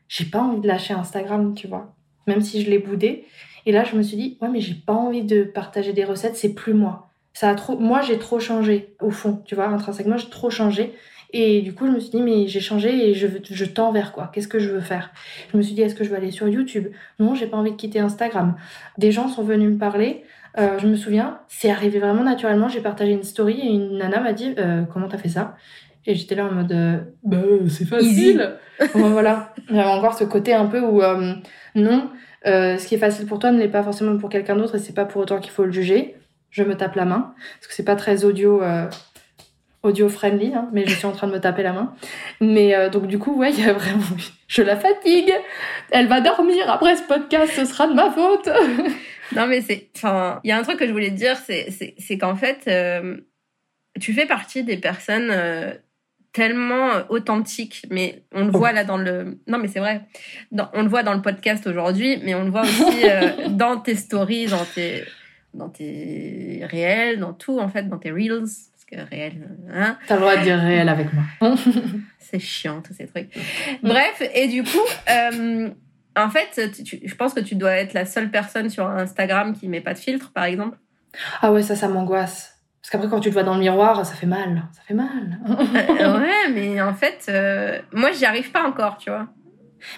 [0.08, 1.94] j'ai pas envie de lâcher Instagram, tu vois.
[2.26, 3.24] Même si je l'ai boudé.
[3.66, 6.36] Et là, je me suis dit, ouais, mais j'ai pas envie de partager des recettes,
[6.36, 7.10] c'est plus moi.
[7.34, 10.94] Ça a trop, moi, j'ai trop changé, au fond, tu vois, intrinsèquement, j'ai trop changé.
[11.32, 14.12] Et du coup, je me suis dit, mais j'ai changé et je, je tends vers
[14.12, 15.12] quoi Qu'est-ce que je veux faire?
[15.52, 16.88] Je me suis dit, est-ce que je vais aller sur YouTube?
[17.18, 18.56] Non, j'ai pas envie de quitter Instagram.
[18.96, 20.24] Des gens sont venus me parler.
[20.58, 22.68] Euh, je me souviens, c'est arrivé vraiment naturellement.
[22.68, 25.54] J'ai partagé une story et une nana m'a dit, euh, comment t'as fait ça?
[26.06, 27.36] Et j'étais là en mode, euh, bah,
[27.68, 28.56] c'est facile.
[28.94, 29.52] voilà.
[29.68, 31.34] Il y avait encore ce côté un peu où, euh,
[31.74, 32.10] non,
[32.46, 34.78] euh, ce qui est facile pour toi ne l'est pas forcément pour quelqu'un d'autre et
[34.78, 36.16] c'est pas pour autant qu'il faut le juger.
[36.50, 37.34] Je me tape la main.
[37.58, 38.62] Parce que c'est pas très audio,
[39.82, 41.92] audio friendly, hein, mais je suis en train de me taper la main.
[42.40, 44.02] Mais donc, du coup, ouais, il y a vraiment,
[44.46, 45.30] je la fatigue.
[45.90, 48.48] Elle va dormir après ce podcast, ce sera de ma faute.
[49.36, 52.18] non, mais c'est, enfin, il y a un truc que je voulais te dire, c'est
[52.18, 52.64] qu'en fait,
[54.00, 55.30] tu fais partie des personnes
[56.38, 59.40] tellement euh, authentique, mais on le voit là dans le...
[59.48, 60.02] Non, mais c'est vrai.
[60.72, 63.96] On le voit dans le podcast aujourd'hui, mais on le voit aussi euh, dans tes
[63.96, 65.02] stories, dans tes,
[65.52, 68.44] dans tes réels, dans tout, en fait, dans tes reels.
[68.44, 71.24] Parce que réel, hein T'as le droit de dire réel avec moi.
[72.20, 73.36] c'est chiant, tous ces trucs.
[73.82, 74.78] Bref, et du coup...
[75.10, 75.70] Euh,
[76.16, 79.80] en fait, je pense que tu dois être la seule personne sur Instagram qui met
[79.80, 80.76] pas de filtre, par exemple.
[81.42, 82.57] Ah ouais, ça, ça m'angoisse.
[82.88, 84.62] Parce qu'après, quand tu te vois dans le miroir, ça fait mal.
[84.72, 85.38] Ça fait mal.
[86.00, 89.26] Euh, ouais, mais en fait, euh, moi, j'y arrive pas encore, tu vois.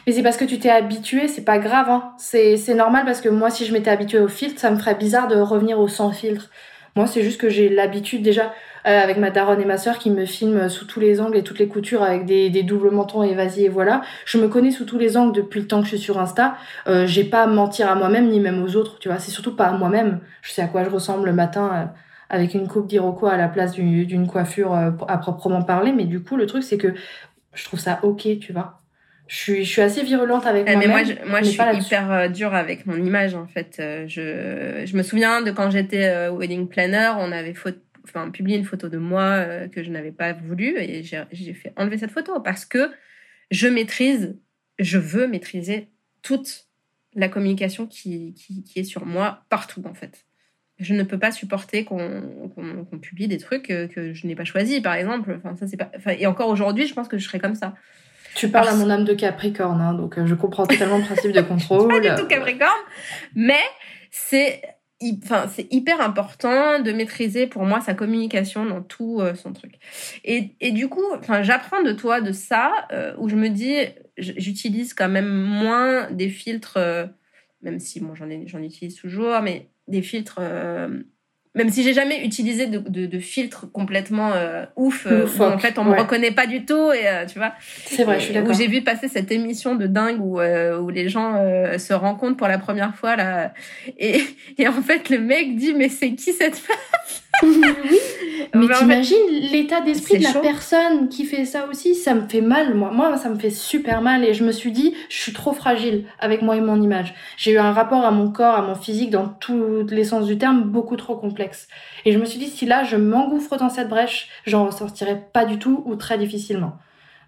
[0.07, 1.89] Mais c'est parce que tu t'es habitué, c'est pas grave.
[1.89, 2.15] Hein.
[2.19, 5.29] C'est normal parce que moi, si je m'étais habituée au filtre, ça me ferait bizarre
[5.29, 6.51] de revenir au sans filtre.
[6.97, 8.53] Moi, c'est juste que j'ai l'habitude déjà,
[8.89, 11.45] euh, avec ma daronne et ma sœur qui me filment sous tous les angles et
[11.45, 14.01] toutes les coutures avec des, des doubles mentons et vas-y et voilà.
[14.25, 16.57] Je me connais sous tous les angles depuis le temps que je suis sur Insta.
[16.89, 19.21] Euh, j'ai pas à mentir à moi-même ni même aux autres, tu vois.
[19.21, 20.19] C'est surtout pas à moi-même.
[20.43, 21.93] Je sais à quoi je ressemble le matin
[22.31, 25.93] avec une coupe d'iroquois à la place d'une coiffure euh, à proprement parler.
[25.93, 26.95] Mais du coup, le truc, c'est que
[27.53, 28.81] je trouve ça ok, tu vois.
[29.27, 30.81] Je suis, je suis assez virulente avec moi-même.
[30.81, 33.77] Mais moi, je, moi, je suis hyper euh, dure avec mon image, en fait.
[33.81, 37.55] Euh, je, je me souviens de quand j'étais wedding planner, on avait
[38.05, 41.99] enfin, publié une photo de moi que je n'avais pas voulu et j'ai fait enlever
[41.99, 42.91] cette photo parce que
[43.51, 44.37] je maîtrise,
[44.79, 45.89] je veux maîtriser
[46.23, 46.69] toute
[47.15, 50.27] la communication qui, qui, qui est sur moi partout, en fait
[50.81, 52.23] je ne peux pas supporter qu'on
[53.01, 55.39] publie des trucs euh, que je n'ai pas choisis, par exemple.
[55.39, 55.91] Enfin, ça, c'est pas...
[56.19, 57.75] et encore aujourd'hui, je pense que je serais comme ça.
[58.35, 61.33] Tu parles à mon âme de Capricorne, hein, donc euh, je comprends totalement le principe
[61.33, 61.89] de contrôle.
[61.89, 62.71] pas du tout Capricorne,
[63.35, 63.61] mais
[64.11, 64.63] c'est
[65.25, 69.75] enfin c'est hyper important de maîtriser pour moi sa communication dans tout euh, son truc.
[70.25, 72.87] Et, et du coup, enfin j'apprends de toi de ça
[73.19, 73.77] où je me dis
[74.17, 76.79] j'utilise quand même moins des filtres
[77.63, 80.39] même si bon, j'en j'en utilise toujours, mais des filtres.
[80.41, 81.03] euh,
[81.57, 85.59] même si j'ai jamais utilisé de, de, de filtre complètement euh, ouf, euh, où en
[85.59, 85.97] fait on ouais.
[85.97, 87.55] me reconnaît pas du tout et euh, tu vois.
[87.87, 88.51] C'est vrai, je suis d'accord.
[88.51, 91.93] Où j'ai vu passer cette émission de dingue où, euh, où les gens euh, se
[91.93, 93.53] rencontrent pour la première fois là
[93.99, 94.23] et,
[94.59, 96.77] et en fait le mec dit mais c'est qui cette femme?
[98.55, 100.41] Mais Ben, en fait, t'imagines l'état d'esprit de la chaud.
[100.41, 102.91] personne qui fait ça aussi Ça me fait mal, moi.
[102.93, 104.25] Moi, ça me fait super mal.
[104.25, 107.15] Et je me suis dit, je suis trop fragile avec moi et mon image.
[107.37, 110.37] J'ai eu un rapport à mon corps, à mon physique, dans tous les sens du
[110.37, 111.69] terme, beaucoup trop complexe.
[112.05, 115.45] Et je me suis dit, si là, je m'engouffre dans cette brèche, j'en ressortirai pas
[115.45, 116.73] du tout ou très difficilement.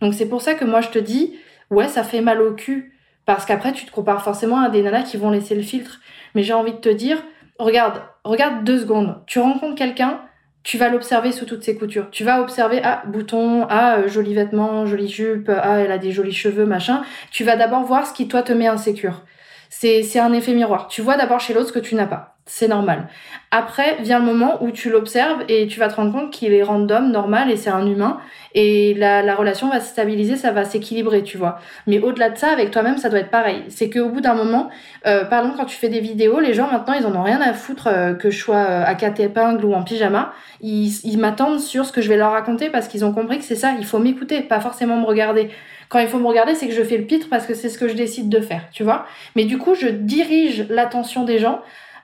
[0.01, 1.35] Donc c'est pour ça que moi, je te dis,
[1.70, 2.98] ouais, ça fait mal au cul.
[3.27, 6.01] Parce qu'après, tu te compares forcément à des nanas qui vont laisser le filtre.
[6.35, 7.22] Mais j'ai envie de te dire,
[7.61, 9.22] regarde, regarde deux secondes.
[9.26, 10.20] Tu rencontres quelqu'un,
[10.62, 12.08] tu vas l'observer sous toutes ses coutures.
[12.11, 16.12] Tu vas observer, ah, bouton, ah, euh, joli vêtement, jolie jupe, ah, elle a des
[16.12, 17.02] jolis cheveux, machin.
[17.30, 19.22] Tu vas d'abord voir ce qui, toi, te met insécure.
[19.70, 20.87] C'est, c'est un effet miroir.
[20.88, 22.31] Tu vois d'abord chez l'autre ce que tu n'as pas.
[22.44, 23.07] C'est normal.
[23.52, 26.64] Après, vient le moment où tu l'observes et tu vas te rendre compte qu'il est
[26.64, 28.18] random, normal et c'est un humain.
[28.55, 31.61] Et la, la relation va se stabiliser, ça va s'équilibrer, tu vois.
[31.87, 33.62] Mais au-delà de ça, avec toi-même, ça doit être pareil.
[33.68, 34.70] C'est qu'au bout d'un moment,
[35.07, 37.40] euh, par exemple, quand tu fais des vidéos, les gens maintenant, ils en ont rien
[37.40, 40.33] à foutre euh, que je sois euh, à quatre épingles ou en pyjama.
[40.61, 43.44] Ils, ils m'attendent sur ce que je vais leur raconter parce qu'ils ont compris que
[43.44, 43.74] c'est ça.
[43.78, 45.48] Il faut m'écouter, pas forcément me regarder.
[45.88, 47.78] Quand il faut me regarder, c'est que je fais le pitre parce que c'est ce
[47.78, 49.07] que je décide de faire, tu vois.
[49.37, 51.61] Mais du coup, je dirige l'attention des gens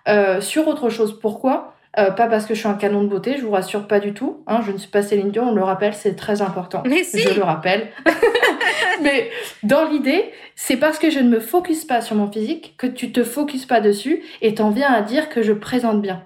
[0.09, 1.19] euh, sur autre chose.
[1.21, 1.75] Pourquoi?
[1.99, 4.13] Euh, Pas parce que je suis un canon de beauté, je vous rassure pas du
[4.13, 4.43] tout.
[4.47, 6.83] Hein, je ne suis pas Céline Dion, on le rappelle, c'est très important.
[6.87, 7.89] Mais si Je le rappelle.
[9.03, 9.31] Mais
[9.63, 13.11] dans l'idée, c'est parce que je ne me focus pas sur mon physique que tu
[13.13, 16.23] te focuses pas dessus et t'en viens à dire que je présente bien.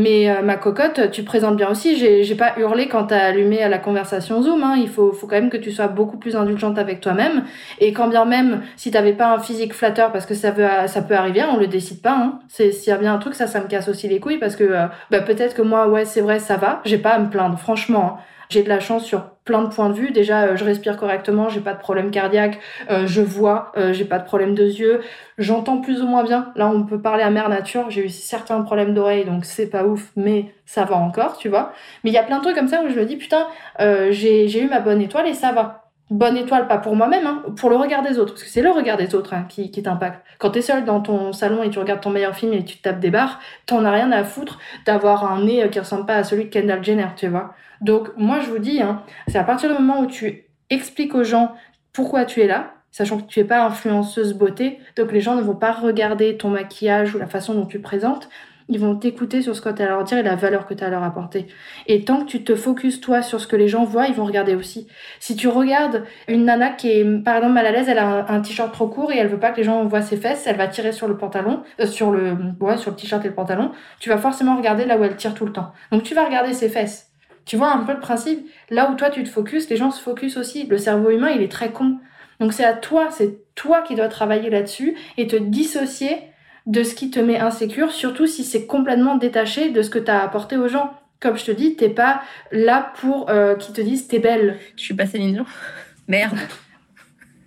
[0.00, 1.96] Mais euh, ma cocotte, tu présentes bien aussi.
[1.96, 4.62] J'ai pas hurlé quand t'as allumé la conversation Zoom.
[4.62, 4.76] Hein.
[4.78, 7.42] Il faut, faut quand même que tu sois beaucoup plus indulgente avec toi-même.
[7.80, 11.02] Et quand bien même, si t'avais pas un physique flatteur, parce que ça, veut, ça
[11.02, 12.12] peut arriver, on le décide pas.
[12.16, 12.38] Hein.
[12.48, 14.64] S'il y a bien un truc, ça, ça me casse aussi les couilles parce que
[14.64, 16.80] euh, bah, peut-être que moi, ouais, c'est vrai, ça va.
[16.84, 18.18] J'ai pas à me plaindre, franchement.
[18.20, 18.22] hein.
[18.48, 20.10] J'ai de la chance sur plein de points de vue.
[20.10, 22.58] Déjà, euh, je respire correctement, j'ai pas de problème cardiaque,
[22.90, 25.00] euh, je vois, euh, j'ai pas de problème de yeux,
[25.38, 26.52] j'entends plus ou moins bien.
[26.56, 27.90] Là, on peut parler à mère nature.
[27.90, 31.72] J'ai eu certains problèmes d'oreille, donc c'est pas ouf, mais ça va encore, tu vois.
[32.04, 33.46] Mais il y a plein de trucs comme ça où je me dis, putain,
[33.80, 35.84] euh, j'ai eu ma bonne étoile et ça va.
[36.10, 38.32] Bonne étoile, pas pour moi-même, hein, pour le regard des autres.
[38.32, 40.24] Parce que c'est le regard des autres hein, qui, qui t'impacte.
[40.38, 42.98] Quand t'es seul dans ton salon et tu regardes ton meilleur film et tu tapes
[42.98, 46.24] des barres, t'en as rien à foutre d'avoir un nez euh, qui ressemble pas à
[46.24, 47.54] celui de Kendall Jenner, tu vois.
[47.80, 51.24] Donc, moi, je vous dis, hein, c'est à partir du moment où tu expliques aux
[51.24, 51.54] gens
[51.92, 55.42] pourquoi tu es là, sachant que tu es pas influenceuse beauté, donc les gens ne
[55.42, 58.28] vont pas regarder ton maquillage ou la façon dont tu présentes,
[58.68, 60.74] ils vont t'écouter sur ce que tu as à leur dire et la valeur que
[60.74, 61.46] tu as à leur apporter.
[61.86, 64.26] Et tant que tu te focuses toi sur ce que les gens voient, ils vont
[64.26, 64.86] regarder aussi.
[65.20, 68.26] Si tu regardes une nana qui est par exemple mal à l'aise, elle a un,
[68.26, 70.56] un t-shirt trop court et elle veut pas que les gens voient ses fesses, elle
[70.56, 73.72] va tirer sur le pantalon, euh, sur le ouais, sur le t-shirt et le pantalon,
[74.00, 75.72] tu vas forcément regarder là où elle tire tout le temps.
[75.90, 77.07] Donc tu vas regarder ses fesses.
[77.48, 78.46] Tu vois un peu le principe?
[78.68, 80.66] Là où toi tu te focuses, les gens se focusent aussi.
[80.66, 81.98] Le cerveau humain, il est très con.
[82.40, 86.18] Donc c'est à toi, c'est toi qui dois travailler là-dessus et te dissocier
[86.66, 90.10] de ce qui te met insécure, surtout si c'est complètement détaché de ce que tu
[90.10, 90.92] as apporté aux gens.
[91.20, 92.20] Comme je te dis, t'es pas
[92.52, 94.58] là pour euh, qu'ils te disent t'es belle.
[94.76, 95.42] Je suis pas Céline.
[96.06, 96.36] Merde.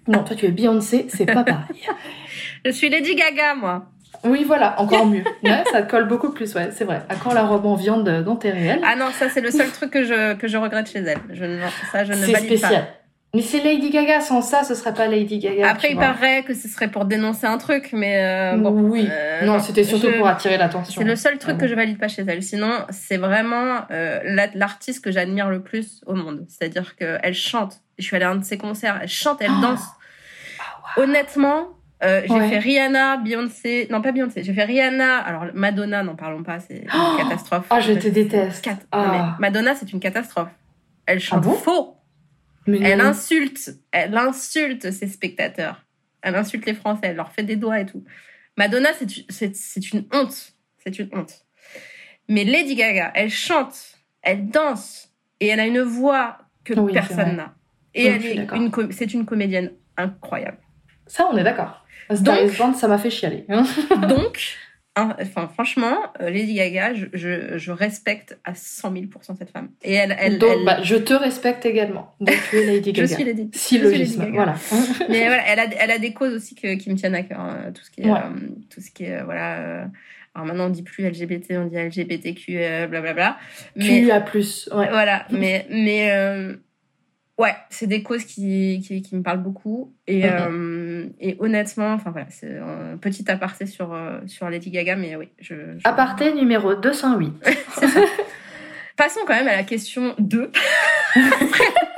[0.08, 1.88] Non, toi tu es Beyoncé, c'est pas pareil.
[2.66, 3.86] Je suis Lady Gaga, moi.
[4.24, 5.24] Oui, voilà, encore mieux.
[5.43, 7.02] Ouais, ça te colle beaucoup plus, ouais, c'est vrai.
[7.10, 8.82] Accord la robe en viande dont t'es réelle.
[8.86, 11.17] Ah non, ça c'est le seul truc que je, que je regrette chez elle.
[11.32, 11.43] Je,
[11.91, 12.88] ça, je ne valide spécial.
[13.34, 15.69] Mais c'est Lady Gaga, sans ça, ce serait pas Lady Gaga.
[15.71, 16.04] Après, il vois.
[16.08, 18.71] paraît que ce serait pour dénoncer un truc, mais euh, bon.
[18.71, 19.08] oui.
[19.10, 21.02] euh, non, c'était surtout je- pour attirer l'attention.
[21.02, 22.43] C'est le seul truc Ah que je valide pas chez elle.
[22.43, 26.45] Sinon, c'est vraiment euh, la- l'artiste que j'admire le plus au monde.
[26.50, 27.78] C'est-à-dire qu'elle chante.
[27.97, 29.00] Je suis allée à un de ses concerts.
[29.02, 29.62] Elle chante, elle Oh.
[29.62, 29.84] danse.
[30.97, 31.67] Honnêtement,
[32.04, 32.50] euh, j'ai Ouais.
[32.50, 33.88] fait Rihanna, Beyoncé.
[33.92, 34.44] Non, pas Beyoncé.
[34.44, 35.18] J'ai fait Rihanna.
[35.20, 36.60] Alors, Madonna, n'en parlons pas.
[36.60, 37.18] C'est une Oh.
[37.18, 37.66] catastrophe.
[37.70, 38.64] Ah, je te déteste.
[38.64, 39.06] Cat- Ah.
[39.06, 40.50] Non, mais Madonna, c'est une catastrophe.
[41.06, 41.54] Elle chante Ah bon?
[41.56, 41.98] faux.
[42.68, 43.06] Mais Elle non.
[43.06, 45.84] insulte, elle insulte ses spectateurs.
[46.22, 48.04] Elle insulte les Français, elle leur fait des doigts et tout.
[48.58, 50.54] Madonna, c'est c'est- c'est une honte.
[50.78, 51.46] C'est une honte.
[52.30, 53.76] Mais Lady Gaga, elle chante,
[54.22, 55.10] elle danse
[55.40, 57.56] et elle a une voix que Oui, c'est personne n'a.
[57.96, 58.58] Et Oui, elle je suis est d'accord.
[58.62, 60.60] une com- c'est une comédienne incroyable.
[61.08, 61.81] Ça, on est d'accord.
[62.15, 63.45] Star Donc- ça m'a fait chialer.
[64.10, 64.58] Donc,
[64.95, 69.69] enfin, franchement, euh, Lady Gaga, je, je, je respecte à 100 000% cette femme.
[69.84, 72.13] Et elle, elle, Donc, elle- bah, je te respecte également.
[72.19, 73.15] Donc, tu es Lady je Gaga.
[73.15, 74.32] suis Lady, Si je suis Lady logisme, Gaga.
[74.34, 74.56] voilà.
[75.10, 77.39] Mais voilà, elle a, elle a des causes aussi que, qui me tiennent à cœur.
[77.39, 78.19] hein, Tout ce qui est, Ouais.
[78.19, 79.60] euh, tout ce qui est euh, voilà.
[79.60, 79.86] euh,
[80.34, 83.38] alors maintenant on dit plus LGBT, on dit LGBTQ, euh, blablabla.
[83.76, 84.69] Mais Tu as plus.
[84.74, 84.88] Ouais.
[84.89, 86.56] voilà, mais mais euh,
[87.38, 89.95] Ouais, c'est des causes qui, qui, qui, me parlent beaucoup.
[90.06, 90.30] Et, euh,
[91.20, 95.30] et honnêtement, enfin voilà, c'est un petit aparté sur, euh, sur Lady Gaga, mais oui.
[95.40, 95.82] Je, je...
[95.88, 97.34] Aparté numéro 208.
[98.98, 100.52] Passons quand même à la question 2.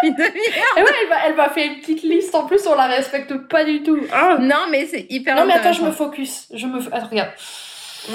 [0.03, 0.91] Et ouais,
[1.25, 2.35] elle m'a fait une petite liste.
[2.35, 3.99] En plus, on la respecte pas du tout.
[4.11, 4.37] Ah.
[4.39, 6.47] Non, mais c'est hyper Non, mais attends, je me focus.
[6.53, 6.79] Je me...
[6.93, 7.31] Attends, regarde.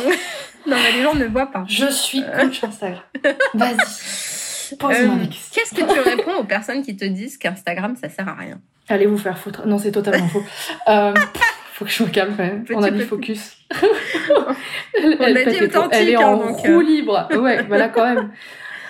[0.67, 1.65] non, mais les gens ne voient pas.
[1.67, 3.03] Je suis coach Instagram.
[3.55, 4.48] Vas-y.
[4.73, 8.61] Euh, Qu'est-ce que tu réponds aux personnes qui te disent qu'Instagram, ça sert à rien
[8.89, 9.67] Allez vous faire foutre.
[9.67, 10.43] Non, c'est totalement faux.
[10.89, 11.15] Euh,
[11.79, 12.65] faut que je me calme quand même.
[12.75, 13.57] on a mis focus.
[14.95, 15.93] elle, on a dit authentique.
[15.93, 17.29] Elle est en hein, roue libre.
[17.39, 18.31] Ouais, voilà quand même.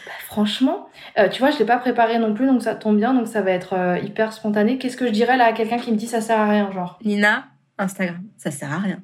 [0.06, 0.88] Bah, franchement,
[1.18, 3.42] euh, tu vois, je l'ai pas préparé non plus, donc ça tombe bien, donc ça
[3.42, 4.78] va être euh, hyper spontané.
[4.78, 6.98] Qu'est-ce que je dirais là à quelqu'un qui me dit ça sert à rien, genre?
[7.04, 7.44] Nina,
[7.76, 9.02] Instagram, ça sert à rien.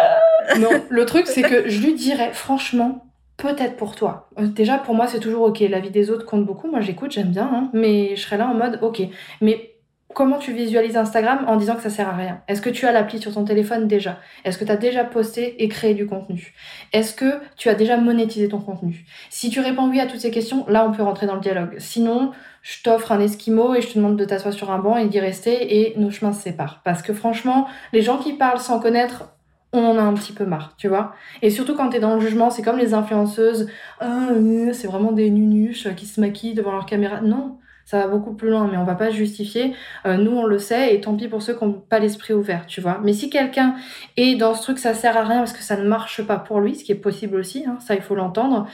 [0.00, 3.11] Euh, non, le truc c'est que je lui dirais, franchement,
[3.42, 4.30] peut-être pour toi.
[4.38, 5.60] Déjà, pour moi, c'est toujours ok.
[5.68, 6.70] La vie des autres compte beaucoup.
[6.70, 9.02] Moi, j'écoute, j'aime bien, hein, mais je serais là en mode ok.
[9.40, 9.72] Mais
[10.14, 12.42] Comment tu visualises Instagram en disant que ça sert à rien?
[12.46, 14.18] Est-ce que tu as l'appli sur ton téléphone déjà?
[14.44, 16.52] Est-ce que tu as déjà posté et créé du contenu?
[16.92, 19.06] Est-ce que tu as déjà monétisé ton contenu?
[19.30, 21.76] Si tu réponds oui à toutes ces questions, là on peut rentrer dans le dialogue.
[21.78, 25.08] Sinon, je t'offre un esquimau et je te demande de t'asseoir sur un banc et
[25.08, 26.82] d'y rester et nos chemins se séparent.
[26.84, 29.32] Parce que franchement, les gens qui parlent sans connaître,
[29.72, 31.14] on en a un petit peu marre, tu vois.
[31.40, 33.68] Et surtout quand t'es dans le jugement, c'est comme les influenceuses,
[34.00, 34.28] ah,
[34.72, 37.20] c'est vraiment des nunuches qui se maquillent devant leur caméra.
[37.22, 39.74] Non, ça va beaucoup plus loin, mais on va pas justifier.
[40.06, 42.66] Euh, nous, on le sait, et tant pis pour ceux qui n'ont pas l'esprit ouvert,
[42.66, 43.00] tu vois.
[43.02, 43.74] Mais si quelqu'un
[44.16, 46.60] est dans ce truc, ça sert à rien parce que ça ne marche pas pour
[46.60, 48.66] lui, ce qui est possible aussi, hein, ça il faut l'entendre,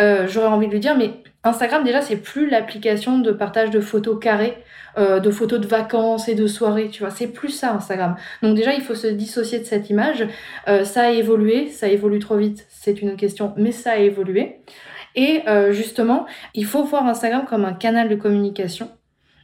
[0.00, 1.10] euh, j'aurais envie de lui dire, mais
[1.44, 4.56] Instagram déjà, c'est plus l'application de partage de photos carrées,
[4.98, 7.10] euh, de photos de vacances et de soirées, tu vois.
[7.10, 8.16] C'est plus ça, Instagram.
[8.42, 10.26] Donc déjà, il faut se dissocier de cette image.
[10.84, 14.60] ça a évolué, ça évolue trop vite, c'est une question, mais ça a évolué.
[15.14, 18.90] Et euh, justement, il faut voir Instagram comme un canal de communication.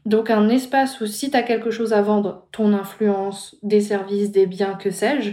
[0.07, 4.33] Donc un espace où si tu as quelque chose à vendre, ton influence, des services,
[4.33, 5.33] des biens, que sais-je,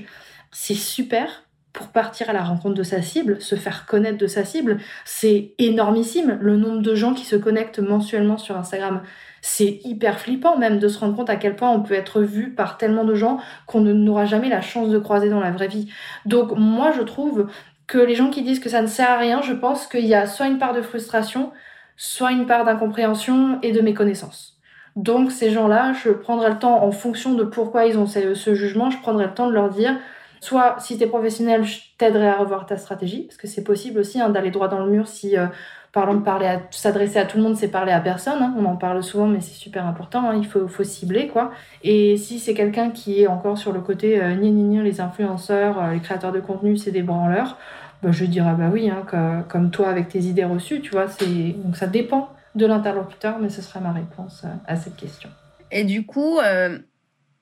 [0.52, 4.44] c'est super pour partir à la rencontre de sa cible, se faire connaître de sa
[4.44, 4.80] cible.
[5.06, 9.04] C'est énormissime le nombre de gens qui se connectent mensuellement sur Instagram.
[9.50, 12.54] C'est hyper flippant même de se rendre compte à quel point on peut être vu
[12.54, 15.88] par tellement de gens qu'on n'aura jamais la chance de croiser dans la vraie vie.
[16.26, 17.48] Donc moi je trouve
[17.88, 20.14] que les gens qui disent que ça ne sert à rien, je pense qu'il y
[20.14, 21.54] a soit une part de frustration,
[21.96, 24.60] soit une part d'incompréhension et de méconnaissance.
[24.98, 28.90] Donc ces gens-là, je prendrai le temps, en fonction de pourquoi ils ont ce, jugement,
[28.90, 29.98] je prendrai le temps de leur dire,
[30.40, 34.00] soit si tu es professionnel, je t'aiderai à revoir ta stratégie, parce que c'est possible
[34.00, 35.48] aussi hein, d'aller droit dans le mur si, euh,
[35.92, 38.42] par exemple, parler à, s'adresser à tout le monde, c'est parler à personne.
[38.42, 38.54] Hein.
[38.58, 40.30] On en parle souvent, mais c'est super important.
[40.30, 40.36] Hein.
[40.36, 41.52] Il faut, cibler, quoi.
[41.84, 45.82] Et si c'est quelqu'un qui est encore sur le côté ni, ni, ni, les influenceurs,
[45.82, 47.58] euh, les créateurs de contenu, c'est des branleurs,
[48.04, 49.04] bah, je dirais bah oui, hein,
[49.50, 51.08] comme toi avec tes idées reçues, tu vois.
[51.08, 55.30] Donc ça dépend de l'interlocuteur, mais ce serait ma réponse euh, à cette question.
[55.72, 56.40] Et du coup,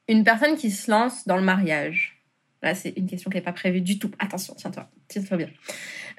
[0.07, 2.14] une personne qui se lance dans le mariage.
[2.65, 4.11] Là, c'est une question qui n'est pas prévue du tout.
[4.19, 5.49] Attention, tiens-toi, tiens-toi bien.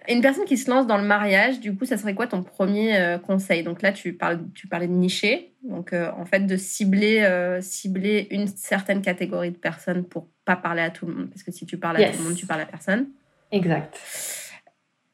[0.09, 2.97] Une personne qui se lance dans le mariage, du coup, ça serait quoi ton premier
[2.97, 3.63] euh, conseil?
[3.63, 8.47] Donc là, tu, parles, tu parlais de nicher, donc en fait de cibler, cibler une
[8.47, 11.77] certaine catégorie de personnes pour pas parler à tout le monde, parce que si tu
[11.77, 13.09] parles à tout le monde, tu parles à personne.
[13.51, 13.99] Exact.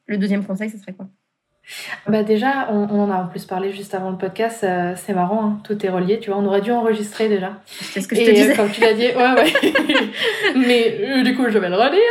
[0.05, 1.09] Le deuxième conseil, ce serait quoi?
[2.07, 5.45] Bah déjà, on, en a en plus parlé juste avant le podcast, euh, c'est marrant,
[5.45, 7.53] hein, tout est relié, tu vois, on aurait dû enregistrer déjà.
[7.65, 8.51] C'est ce que je te disais.
[8.51, 9.73] Euh, comme tu l'as dit, ouais, ouais.
[10.55, 12.01] Mais euh, du coup, je vais le relire.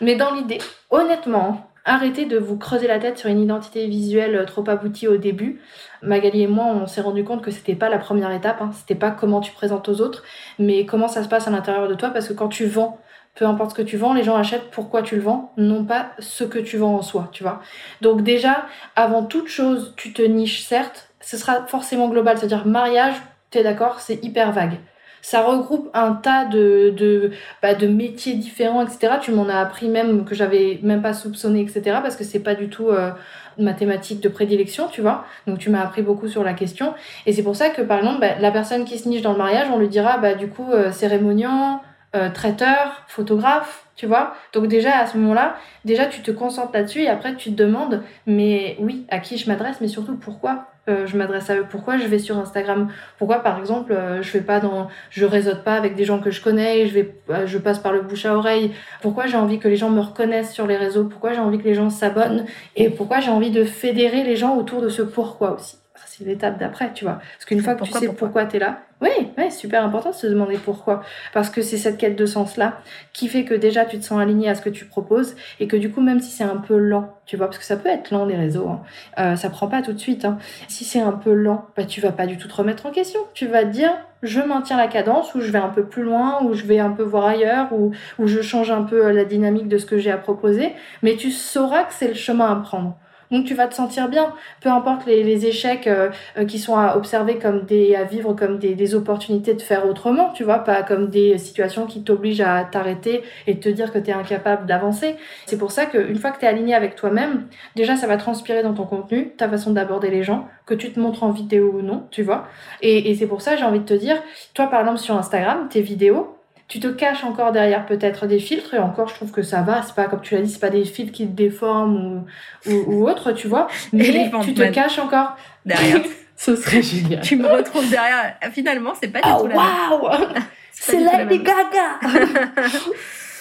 [0.00, 0.58] Mais dans l'idée,
[0.90, 5.60] honnêtement, arrêtez de vous creuser la tête sur une identité visuelle trop aboutie au début.
[6.02, 8.70] Magali et moi, on s'est rendu compte que c'était pas la première étape, hein.
[8.72, 10.22] c'était pas comment tu présentes aux autres,
[10.58, 12.98] mais comment ça se passe à l'intérieur de toi, parce que quand tu vends
[13.34, 16.10] peu importe ce que tu vends, les gens achètent pourquoi tu le vends, non pas
[16.18, 17.60] ce que tu vends en soi, tu vois.
[18.00, 18.66] Donc déjà,
[18.96, 23.14] avant toute chose, tu te niches, certes, ce sera forcément global, c'est-à-dire mariage,
[23.50, 24.78] tu es d'accord, c'est hyper vague.
[25.22, 29.14] Ça regroupe un tas de, de, bah, de métiers différents, etc.
[29.20, 31.98] Tu m'en as appris même que j'avais même pas soupçonné, etc.
[32.02, 33.10] Parce que c'est pas du tout euh,
[33.58, 35.26] ma thématique de prédilection, tu vois.
[35.46, 36.94] Donc tu m'as appris beaucoup sur la question.
[37.26, 39.38] Et c'est pour ça que, par exemple, bah, la personne qui se niche dans le
[39.38, 41.82] mariage, on lui dira, bah, du coup, euh, cérémoniant,
[42.16, 44.34] euh, traiteur, photographe, tu vois.
[44.52, 48.02] Donc déjà à ce moment-là, déjà tu te concentres là-dessus et après tu te demandes,
[48.26, 51.98] mais oui, à qui je m'adresse, mais surtout pourquoi euh, je m'adresse à eux, pourquoi
[51.98, 55.74] je vais sur Instagram, pourquoi par exemple euh, je fais pas dans, je réseaute pas
[55.74, 57.14] avec des gens que je connais, je vais,
[57.46, 60.52] je passe par le bouche à oreille, pourquoi j'ai envie que les gens me reconnaissent
[60.52, 62.44] sur les réseaux, pourquoi j'ai envie que les gens s'abonnent?
[62.76, 65.79] Et pourquoi j'ai envie de fédérer les gens autour de ce pourquoi aussi?
[66.06, 67.20] C'est l'étape d'après, tu vois.
[67.36, 69.08] Parce qu'une fois que tu sais pourquoi, tu es là, oui,
[69.38, 71.02] ouais, super important de se demander pourquoi.
[71.32, 72.80] Parce que c'est cette quête de sens-là
[73.14, 75.76] qui fait que déjà tu te sens aligné à ce que tu proposes et que
[75.76, 78.10] du coup, même si c'est un peu lent, tu vois, parce que ça peut être
[78.10, 78.82] lent les réseaux, hein,
[79.18, 80.26] euh, ça prend pas tout de suite.
[80.26, 80.38] Hein.
[80.68, 83.20] Si c'est un peu lent, bah, tu vas pas du tout te remettre en question.
[83.32, 83.92] Tu vas te dire,
[84.22, 86.90] je maintiens la cadence ou je vais un peu plus loin ou je vais un
[86.90, 90.10] peu voir ailleurs ou, ou je change un peu la dynamique de ce que j'ai
[90.10, 90.74] à proposer.
[91.02, 92.98] Mais tu sauras que c'est le chemin à prendre.
[93.30, 96.96] Donc tu vas te sentir bien, peu importe les, échecs euh, euh, qui sont à
[96.96, 100.82] observer comme des, à vivre comme des, des, opportunités de faire autrement, tu vois, pas
[100.82, 105.14] comme des situations qui t'obligent à t'arrêter et te dire que tu es incapable d'avancer.
[105.46, 108.62] C'est pour ça qu'une fois que tu es aligné avec toi-même, déjà ça va transpirer
[108.64, 111.82] dans ton contenu, ta façon d'aborder les gens, que tu te montres en vidéo ou
[111.82, 112.48] non, tu vois.
[112.82, 114.20] Et, et c'est pour ça j'ai envie de te dire,
[114.54, 116.36] toi par exemple sur Instagram, tes vidéos,
[116.70, 119.82] tu te caches encore derrière peut-être des filtres et encore je trouve que ça va.
[119.82, 122.24] C'est pas comme tu l'as dit c'est pas des filtres qui te déforment
[122.64, 123.66] ou, ou, autre tu vois.
[123.92, 125.36] Mais tu te caches encore.
[125.66, 126.00] Derrière.
[126.36, 127.20] Ce serait génial.
[127.22, 128.36] Tu me retrouves derrière.
[128.52, 130.28] Finalement c'est pas du oh, tout waouh!
[130.70, 131.98] C'est Lady Gaga!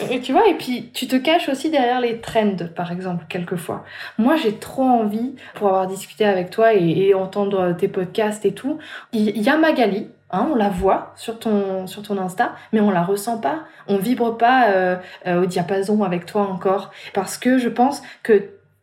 [0.10, 3.84] Et tu vois, et puis tu te caches aussi derrière les trends, par exemple, quelquefois.
[4.18, 8.54] Moi, j'ai trop envie, pour avoir discuté avec toi et, et entendre tes podcasts et
[8.54, 8.78] tout,
[9.12, 12.92] il y a Magali, Hein, on la voit sur ton, sur ton Insta, mais on
[12.92, 13.64] la ressent pas.
[13.88, 16.92] On vibre pas euh, euh, au diapason avec toi encore.
[17.14, 18.34] Parce que je pense que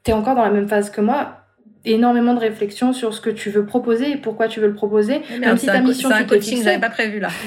[0.03, 1.43] tu es encore dans la même phase que moi.
[1.85, 5.23] Énormément de réflexion sur ce que tu veux proposer et pourquoi tu veux le proposer.
[5.31, 7.29] Mais même si ta mission, c'est un coaching que j'avais pas prévu là.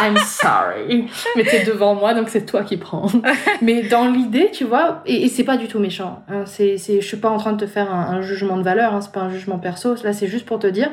[0.00, 1.08] I'm sorry.
[1.36, 3.08] Mais t'es devant moi, donc c'est toi qui prends.
[3.62, 6.22] Mais dans l'idée, tu vois, et, c'est pas du tout méchant.
[6.28, 8.62] Hein, c'est, c'est, je suis pas en train de te faire un, un jugement de
[8.62, 9.96] valeur, hein, c'est pas un jugement perso.
[10.04, 10.90] Là, c'est juste pour te dire,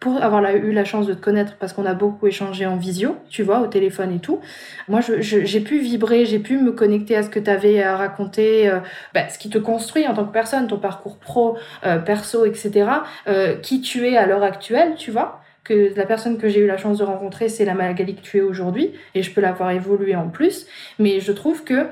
[0.00, 3.16] pour avoir eu la chance de te connaître parce qu'on a beaucoup échangé en visio,
[3.28, 4.40] tu vois, au téléphone et tout.
[4.86, 8.68] Moi, j'ai pu vibrer, j'ai pu me connecter à ce que tu avais à raconter,
[8.68, 8.78] euh,
[9.12, 12.90] bah, ce qui te construit en tant que personne, ton parcours pro, euh, perso, etc.
[13.26, 16.66] Euh, qui tu es à l'heure actuelle, tu vois que la personne que j'ai eu
[16.66, 19.70] la chance de rencontrer, c'est la Magali que tu es aujourd'hui, et je peux l'avoir
[19.72, 20.66] évolué en plus.
[20.98, 21.88] Mais je trouve que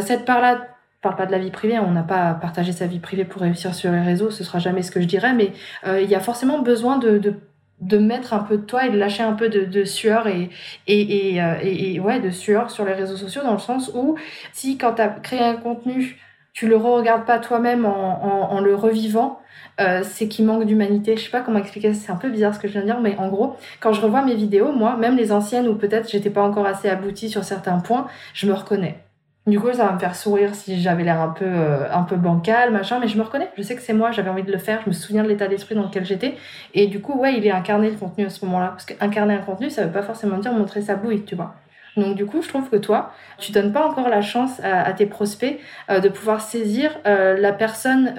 [0.00, 0.66] cette part-là
[1.00, 3.42] parle pas de la vie privée, on n'a pas à partager sa vie privée pour
[3.42, 5.52] réussir sur les réseaux, ce sera jamais ce que je dirais, mais
[5.86, 7.34] il y a forcément besoin de
[7.80, 10.50] de mettre un peu de toi et de lâcher un peu de, de sueur et,
[10.86, 14.16] et, et, euh, et, ouais, de sueur sur les réseaux sociaux dans le sens où
[14.52, 16.18] si quand tu as créé un contenu,
[16.52, 19.40] tu le re-regardes pas toi-même en, en, en, le revivant,
[19.80, 21.16] euh, c'est qu'il manque d'humanité.
[21.16, 23.00] Je sais pas comment expliquer, c'est un peu bizarre ce que je viens de dire,
[23.00, 26.30] mais en gros, quand je revois mes vidéos, moi, même les anciennes où peut-être j'étais
[26.30, 28.98] pas encore assez aboutie sur certains points, je me reconnais.
[29.46, 32.16] Du coup, ça va me faire sourire si j'avais l'air un peu, euh, un peu
[32.16, 33.50] bancal, machin, mais je me reconnais.
[33.56, 35.48] Je sais que c'est moi, j'avais envie de le faire, je me souviens de l'état
[35.48, 36.36] d'esprit dans lequel j'étais.
[36.74, 38.68] Et du coup, ouais, il est incarné le contenu à ce moment-là.
[38.68, 41.54] Parce qu'incarner un contenu, ça veut pas forcément dire montrer sa bouille, tu vois.
[41.96, 45.06] Donc du coup, je trouve que toi, tu donnes pas encore la chance à, tes
[45.06, 45.58] prospects
[45.90, 48.14] euh, de pouvoir saisir euh, la personne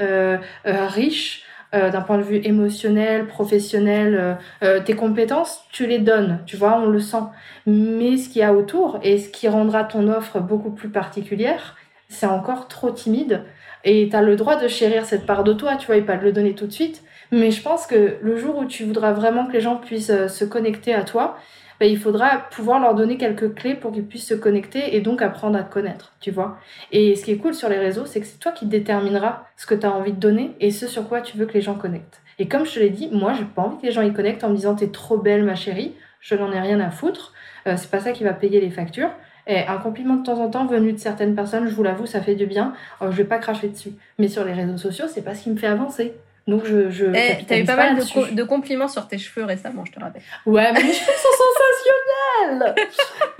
[0.66, 1.44] riche
[1.74, 6.58] euh, d'un point de vue émotionnel, professionnel, euh, euh, tes compétences, tu les donnes, tu
[6.58, 7.24] vois, on le sent.
[7.66, 11.78] Mais ce qu'il y a autour et ce qui rendra ton offre beaucoup plus particulière,
[12.10, 13.46] c'est encore trop timide.
[13.86, 16.18] Et tu as le droit de chérir cette part de toi, tu vois, et pas
[16.18, 17.04] de le donner tout de suite.
[17.32, 20.44] Mais je pense que le jour où tu voudras vraiment que les gens puissent se
[20.44, 21.38] connecter à toi,
[21.82, 25.24] ben, il faudra pouvoir leur donner quelques clés pour qu'ils puissent se connecter et donc
[25.24, 26.60] apprendre à te connaître, tu vois.
[26.92, 29.66] Et ce qui est cool sur les réseaux, c'est que c'est toi qui détermineras ce
[29.66, 31.74] que tu as envie de donner et ce sur quoi tu veux que les gens
[31.74, 32.22] connectent.
[32.38, 34.44] Et comme je te l'ai dit, moi, j'ai pas envie que les gens y connectent
[34.44, 37.34] en me disant t'es trop belle, ma chérie, je n'en ai rien à foutre.
[37.66, 39.10] Euh, c'est pas ça qui va payer les factures.
[39.48, 42.22] Et un compliment de temps en temps venu de certaines personnes, je vous l'avoue, ça
[42.22, 42.74] fait du bien.
[43.02, 43.94] Euh, je vais pas cracher dessus.
[44.20, 46.14] Mais sur les réseaux sociaux, c'est pas ce qui me fait avancer.
[46.48, 46.90] Donc je.
[46.90, 50.00] je eh, T'as eu pas, mal de, de, compliments sur tes cheveux récemment, je te
[50.00, 50.24] rappelle.
[50.46, 52.76] Ouais, mais mes cheveux sont sensationnels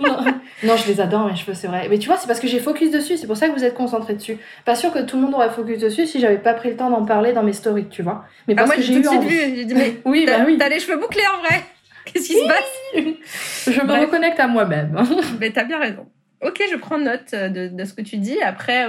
[0.00, 0.18] non.
[0.62, 1.88] non, je les adore, mes cheveux, c'est vrai.
[1.90, 3.74] Mais tu vois, c'est parce que j'ai focus dessus, c'est pour ça que vous êtes
[3.74, 4.38] concentrés dessus.
[4.64, 6.90] Pas sûr que tout le monde aurait focus dessus si j'avais pas pris le temps
[6.90, 8.24] d'en parler dans mes stories, tu vois.
[8.46, 9.28] Mais ah, parce que j'ai eu envie.
[9.30, 10.56] J'ai dit, mais oui, bah oui.
[10.58, 11.62] T'as les cheveux bouclés en vrai
[12.04, 14.96] Qu'est-ce qui se passe Je me reconnecte à moi-même.
[15.40, 16.06] mais t'as bien raison.
[16.40, 18.40] Ok, je prends note de, de ce que tu dis.
[18.42, 18.86] Après.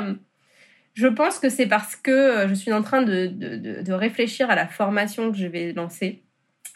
[0.94, 4.50] Je pense que c'est parce que euh, je suis en train de, de, de, réfléchir
[4.50, 6.24] à la formation que je vais lancer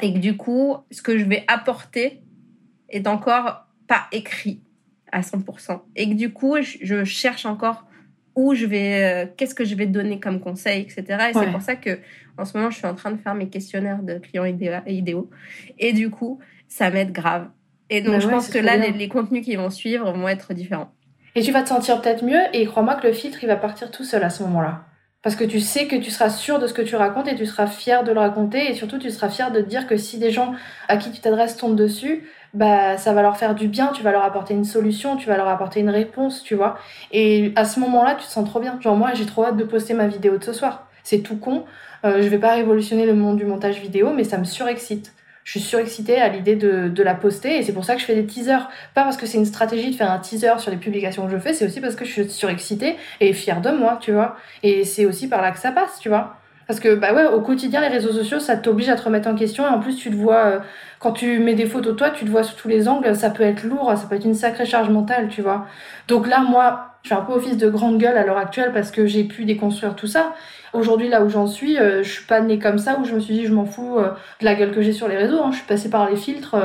[0.02, 2.22] et que du coup, ce que je vais apporter
[2.90, 4.62] est encore pas écrit
[5.12, 5.82] à 100%.
[5.96, 7.88] Et que du coup, je cherche encore
[8.38, 11.30] où je vais, euh, qu'est-ce que je vais donner comme conseil, etc.
[11.30, 12.00] Et c'est pour ça que
[12.38, 15.30] en ce moment, je suis en train de faire mes questionnaires de clients idéaux.
[15.80, 17.50] Et du coup, ça m'aide grave.
[17.90, 20.54] Et donc, bah je pense que là, les, les, contenus qui vont suivre vont être
[20.54, 20.94] différents.
[21.38, 23.92] Et tu vas te sentir peut-être mieux et crois-moi que le filtre, il va partir
[23.92, 24.86] tout seul à ce moment-là.
[25.22, 27.46] Parce que tu sais que tu seras sûr de ce que tu racontes et tu
[27.46, 30.18] seras fier de le raconter et surtout tu seras fier de te dire que si
[30.18, 30.56] des gens
[30.88, 34.12] à qui tu t'adresses tombent dessus, bah ça va leur faire du bien, tu vas
[34.12, 36.80] leur apporter une solution, tu vas leur apporter une réponse, tu vois.
[37.12, 38.80] Et à ce moment-là, tu te sens trop bien.
[38.82, 41.64] Genre moi, j'ai trop hâte de poster ma vidéo de ce soir c'est tout con.
[42.04, 45.14] Euh, je vais pas révolutionner le monde du montage vidéo, mais ça me surexcite.
[45.48, 48.16] Je suis surexcitée à l'idée de, la poster et c'est pour ça que je fais
[48.16, 48.70] des teasers.
[48.94, 51.38] Pas parce que c'est une stratégie de faire un teaser sur les publications que je
[51.38, 54.36] fais, c'est aussi parce que je suis surexcitée et fière de moi, tu vois.
[54.62, 56.36] Et c'est aussi par là que ça passe, tu vois.
[56.68, 59.36] Parce que, bah ouais, au quotidien, les réseaux sociaux, ça t'oblige à te remettre en
[59.36, 59.64] question.
[59.66, 60.60] Et en plus, tu te vois, euh,
[61.00, 63.16] quand tu mets des photos toi, tu te vois sous tous les angles.
[63.16, 65.66] Ça peut être lourd, ça peut être une sacrée charge mentale, tu vois.
[66.10, 68.92] Donc là, moi, je fais un peu office de grande gueule à l'heure actuelle parce
[68.92, 70.34] que j'ai pu déconstruire tout ça.
[70.74, 73.20] Aujourd'hui, là où j'en suis, euh, je suis pas née comme ça, où je me
[73.20, 74.10] suis dit, je m'en fous euh,
[74.40, 75.42] de la gueule que j'ai sur les réseaux.
[75.42, 75.52] Hein.
[75.52, 76.56] Je suis passée par les filtres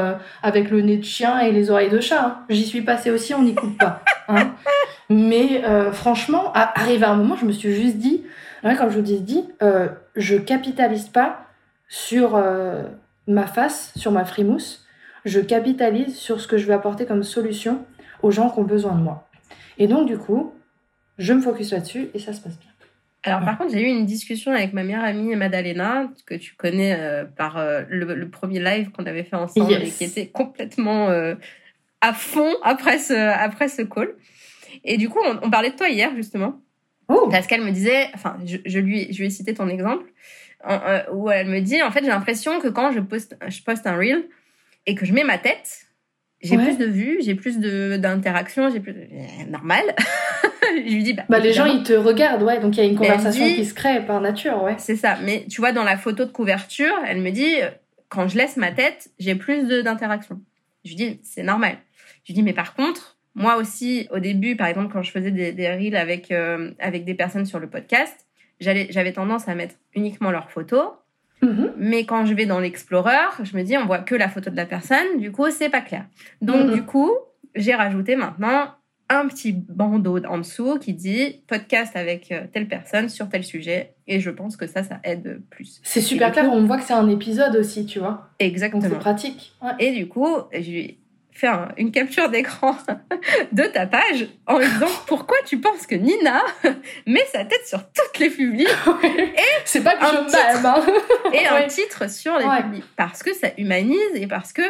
[0.42, 2.24] avec le nez de chien et les oreilles de chat.
[2.24, 2.38] Hein.
[2.48, 4.03] J'y suis passée aussi, on n'y coupe pas.
[4.28, 4.53] Hein.
[5.09, 8.22] Mais franchement, arrivé à un moment, je me suis juste dit,
[8.62, 11.46] comme je vous dis, dit, euh, je capitalise pas
[11.88, 12.84] sur euh,
[13.26, 14.86] ma face, sur ma frimousse.
[15.24, 17.84] Je capitalise sur ce que je vais apporter comme solution
[18.22, 19.28] aux gens qui ont besoin de moi.
[19.78, 20.53] Et donc, du coup,
[21.18, 22.70] je me focus là-dessus et ça se passe bien.
[23.25, 26.97] Alors, par contre, j'ai eu une discussion avec ma meilleure amie Madalena, que tu connais
[26.99, 31.09] euh, par euh, le, premier live qu'on avait fait ensemble et qui était complètement
[32.01, 34.14] à fond après ce, après ce call.
[34.85, 36.61] Et du coup, on parlait de toi hier, justement.
[37.09, 37.29] Oh.
[37.31, 40.07] Parce qu'elle me disait, enfin, je, lui, je lui ai cité ton exemple,
[40.68, 43.87] euh, où elle me dit, en fait, j'ai l'impression que quand je poste, je poste
[43.87, 44.29] un reel
[44.87, 45.87] et que je mets ma tête,
[46.41, 49.83] j'ai plus de vues, j'ai plus d'interactions, j'ai plus euh, normal.
[50.77, 52.89] je lui dis bah, bah les gens ils te regardent ouais, donc il y a
[52.89, 54.77] une conversation qui se crée par nature ouais.
[54.79, 57.57] C'est ça, mais tu vois dans la photo de couverture, elle me dit
[58.09, 60.41] quand je laisse ma tête, j'ai plus d'interactions.
[60.85, 61.79] Je lui dis c'est normal.
[62.25, 65.31] Je lui dis mais par contre, moi aussi, au début, par exemple, quand je faisais
[65.31, 68.27] des, des reels avec, euh, avec des personnes sur le podcast,
[68.61, 70.91] j'avais tendance à mettre uniquement leurs photos.
[71.43, 71.73] Mm-hmm.
[71.77, 74.57] Mais quand je vais dans l'Explorer, je me dis, on voit que la photo de
[74.57, 76.05] la personne, du coup, c'est pas clair.
[76.41, 76.75] Donc, mm-hmm.
[76.75, 77.11] du coup,
[77.55, 78.75] j'ai rajouté maintenant
[79.18, 83.94] un petit bandeau en dessous qui dit podcast avec euh, telle personne sur tel sujet.
[84.06, 85.80] Et je pense que ça, ça aide plus.
[85.82, 88.30] C'est super clair, on voit que c'est un épisode aussi, tu vois.
[88.38, 88.82] Exactement.
[88.82, 89.52] C'est pratique.
[89.78, 90.98] Et du coup, j'ai
[91.32, 92.76] faire une capture d'écran
[93.52, 96.42] de ta page en disant pourquoi tu penses que Nina
[97.06, 98.68] met sa tête sur toutes les publics
[99.04, 100.84] et c'est pas que je titre, hein.
[101.32, 104.62] et un titre sur les publics parce que ça humanise et parce que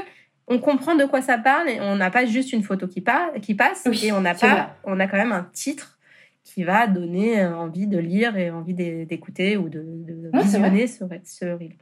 [0.49, 3.05] on comprend de quoi ça parle et on n'a pas juste une photo qui,
[3.43, 5.99] qui passe et on n'a pas on a quand même un titre
[6.45, 9.85] qui va donner euh, envie de lire et envie d'écouter ou de,
[10.35, 11.77] visionner ce, ce reel.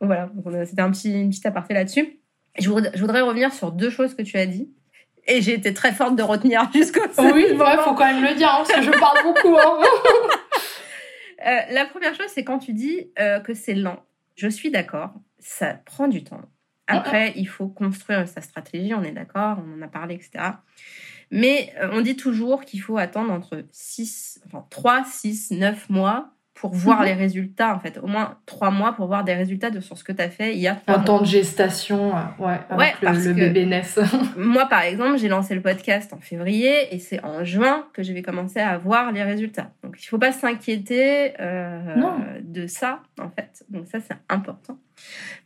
[0.00, 2.18] Donc voilà, c'était un petit, une petite aparté là-dessus.
[2.58, 4.70] Je voudrais, revenir sur deux choses que tu as dit.
[5.26, 8.48] Et j'ai été très forte de retenir jusqu'au Oui, il faut quand même le dire,
[8.48, 9.56] hein, parce que je parle beaucoup.
[9.56, 9.78] Hein.
[11.46, 14.04] Euh, la première chose, c'est quand tu dis euh, que c'est lent.
[14.34, 16.40] Je suis d'accord, ça prend du temps.
[16.88, 20.52] Après, il faut construire sa stratégie, on est d'accord, on en a parlé, etc.
[21.30, 26.30] Mais euh, on dit toujours qu'il faut attendre entre 6, enfin 3, 6, 9 mois
[26.58, 27.06] pour voir mhm.
[27.06, 27.98] les résultats, en fait.
[28.02, 30.54] Au moins trois mois pour voir des résultats de sur ce que tu as fait
[30.54, 33.98] il y a Un temps de gestation, euh, ouais, avec le, bébé naisse.
[34.36, 38.12] moi, par exemple, j'ai lancé le podcast en février et c'est en juin que je
[38.12, 39.70] vais commencer à voir les résultats.
[39.84, 43.64] Donc, il faut pas s'inquiéter euh, de ça, en fait.
[43.68, 44.78] Donc, ça, c'est important.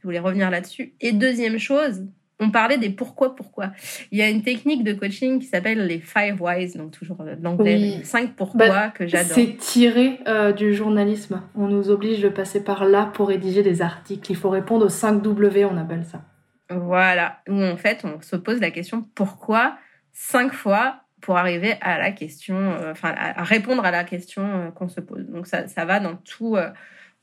[0.01, 0.95] Je voulais revenir là-dessus.
[1.03, 2.07] Et deuxième chose,
[2.43, 3.72] on parlait des pourquoi pourquoi.
[4.11, 7.36] Il y a une technique de coaching qui s'appelle les five whys, donc toujours de
[7.40, 9.32] l'anglais, les cinq pourquoi bah, que j'adore.
[9.34, 11.43] C'est tiré euh, du journalisme.
[11.55, 14.30] On nous oblige de passer par là pour rédiger des articles.
[14.30, 16.22] Il faut répondre aux 5 W, on appelle ça.
[16.70, 19.76] Voilà, où en fait on se pose la question pourquoi
[20.12, 24.70] cinq fois pour arriver à la question, euh, enfin à répondre à la question euh,
[24.70, 25.28] qu'on se pose.
[25.28, 26.57] Donc ça, ça va dans tout,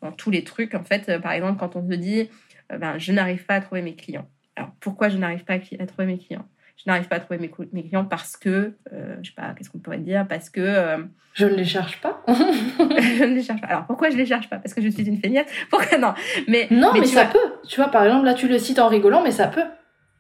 [0.02, 1.20] dans tous les trucs en fait.
[1.22, 2.30] par exemple, quand on se dit
[2.70, 4.28] ben, je n'arrive pas à trouver mes clients
[4.60, 6.46] alors, pourquoi je n'arrive pas à, trouver mes clients?
[6.76, 9.70] Je n'arrive pas à trouver mes, mes clients parce que, euh, je sais pas, qu'est-ce
[9.70, 10.26] qu'on pourrait dire?
[10.28, 10.60] Parce que.
[10.60, 10.98] Euh,
[11.34, 12.22] je ne les cherche pas.
[12.28, 13.68] je ne les cherche pas.
[13.68, 14.58] Alors, pourquoi je ne les cherche pas?
[14.58, 16.14] Parce que je suis une feignette Pourquoi non?
[16.50, 17.40] Mais, Non, mais, ça peut.
[17.70, 19.64] Tu vois, par exemple, là, tu le cites en rigolant, mais ça peut.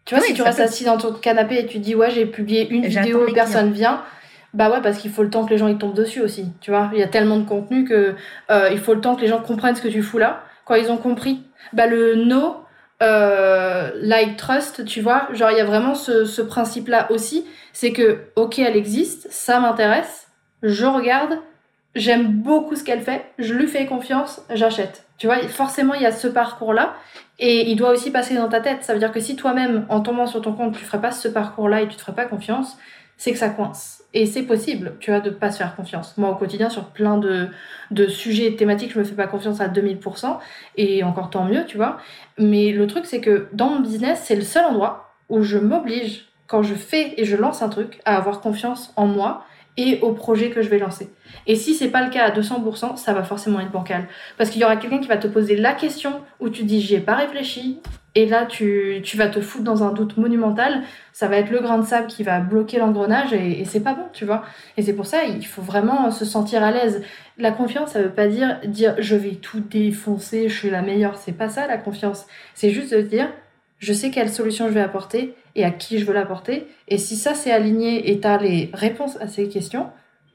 [0.05, 2.69] Tu vois, si tu restes assis dans ton canapé et tu dis, ouais, j'ai publié
[2.69, 4.01] une vidéo, personne vient.
[4.53, 6.47] Bah ouais, parce qu'il faut le temps que les gens ils tombent dessus aussi.
[6.61, 8.15] Tu vois, il y a tellement de contenu que
[8.49, 10.43] euh, il faut le temps que les gens comprennent ce que tu fous là.
[10.65, 12.63] Quand ils ont compris, bah le no,
[13.01, 15.27] euh, like trust, tu vois.
[15.33, 17.45] Genre, il y a vraiment ce, ce principe-là aussi.
[17.73, 20.27] C'est que, ok, elle existe, ça m'intéresse,
[20.63, 21.39] je regarde,
[21.95, 25.05] j'aime beaucoup ce qu'elle fait, je lui fais confiance, j'achète.
[25.17, 26.95] Tu vois, forcément, il y a ce parcours-là.
[27.39, 28.83] Et il doit aussi passer dans ta tête.
[28.83, 31.27] Ça veut dire que si toi-même, en tombant sur ton compte, tu ferais pas ce
[31.29, 32.77] parcours-là et tu te ferais pas confiance,
[33.19, 34.01] c'est que ça coince.
[34.13, 36.17] Et c'est possible, tu vois, de pas se faire confiance.
[36.17, 37.49] Moi, au quotidien, sur plein de,
[37.91, 40.37] de sujets et thématiques, je me fais pas confiance à 2000%,
[40.77, 41.97] et encore tant mieux, tu vois.
[42.37, 46.29] Mais le truc, c'est que dans mon business, c'est le seul endroit où je m'oblige,
[46.47, 49.43] quand je fais et je lance un truc, à avoir confiance en moi
[49.75, 51.09] et au projet que je vais lancer.
[51.47, 54.07] Et si c'est pas le cas à 200%, ça va forcément être bancal.
[54.37, 56.95] Parce qu'il y aura quelqu'un qui va te poser la question où tu dis j'y
[56.95, 57.79] ai pas réfléchi,
[58.15, 60.83] et là tu, tu, vas te foutre dans un doute monumental.
[61.13, 64.05] Ça va être le grain de sable qui va bloquer l'engrenage et, c'est pas bon,
[64.13, 64.43] tu vois.
[64.77, 67.03] Et c'est pour ça il faut vraiment se sentir à l'aise.
[67.37, 71.17] La confiance, ça veut pas dire dire je vais tout défoncer, je suis la meilleure.
[71.17, 72.25] C'est pas ça la confiance.
[72.55, 73.29] C'est juste de dire
[73.77, 76.67] je sais quelle solution je vais apporter et à qui je veux l'apporter.
[76.87, 79.87] Et si ça c'est aligné et tu as les réponses à ces questions,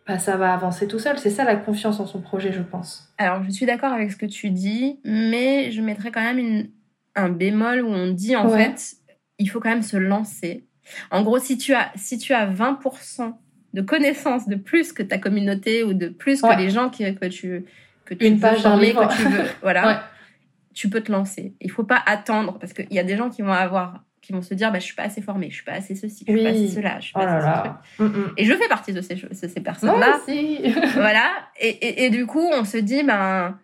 [0.06, 1.18] bah, ça va avancer tout seul.
[1.18, 3.12] C'est ça la confiance en son projet, je pense.
[3.18, 6.70] Alors, je suis d'accord avec ce que tu dis, mais je mettrais quand même une,
[7.14, 8.96] un bémol où on dit en fait,
[9.38, 10.66] il faut quand même se lancer.
[11.10, 13.34] En gros, si tu as, si tu as 20%
[13.72, 17.26] de connaissances de plus que ta communauté ou de plus que les gens qui, que
[17.26, 17.64] tu,
[18.04, 20.04] que tu une page former, que tu veux, voilà,
[20.74, 21.54] tu peux te lancer.
[21.60, 24.42] Il faut pas attendre parce qu'il y a des gens qui vont avoir qui vont
[24.42, 26.42] se dire bah, je suis pas assez formée, je suis pas assez ceci, je suis
[26.42, 28.32] pas assez cela, je suis pas oh assez ce mm, mm.
[28.38, 30.20] Et je fais partie de ces, ces personnes-là.
[30.94, 31.30] voilà.
[31.60, 33.58] Et, et, et, du coup, on se dit ben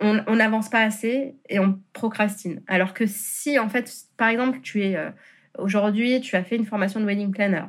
[0.00, 2.60] on n'avance pas assez et on procrastine.
[2.66, 5.10] Alors que si en fait, par exemple, tu es euh,
[5.56, 7.64] aujourd'hui, tu as fait une formation de wedding planner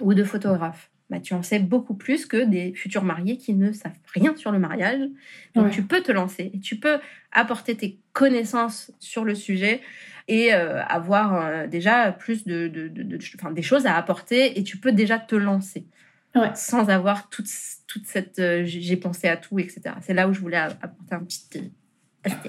[0.00, 0.90] ou de photographe.
[1.08, 4.50] Bah, tu en sais beaucoup plus que des futurs mariés qui ne savent rien sur
[4.50, 5.08] le mariage.
[5.54, 6.98] Donc, tu peux te lancer et tu peux
[7.30, 9.80] apporter tes connaissances sur le sujet
[10.28, 14.64] et euh, avoir euh, déjà plus de, de, de, enfin, des choses à apporter et
[14.64, 15.86] tu peux déjà te lancer
[16.34, 16.50] ouais.
[16.54, 17.48] sans avoir toute,
[17.86, 19.82] toute cette euh, j'ai pensé à tout, etc.
[20.00, 21.72] C'est là où je voulais apporter un petit.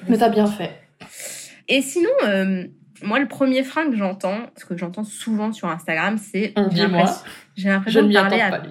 [0.09, 0.71] Mais t'as bien fait.
[1.67, 2.09] Et sinon,
[3.03, 6.53] moi, le premier frein que j'entends, ce que j'entends souvent sur Instagram, c'est
[7.55, 8.61] j'ai l'impression de parler à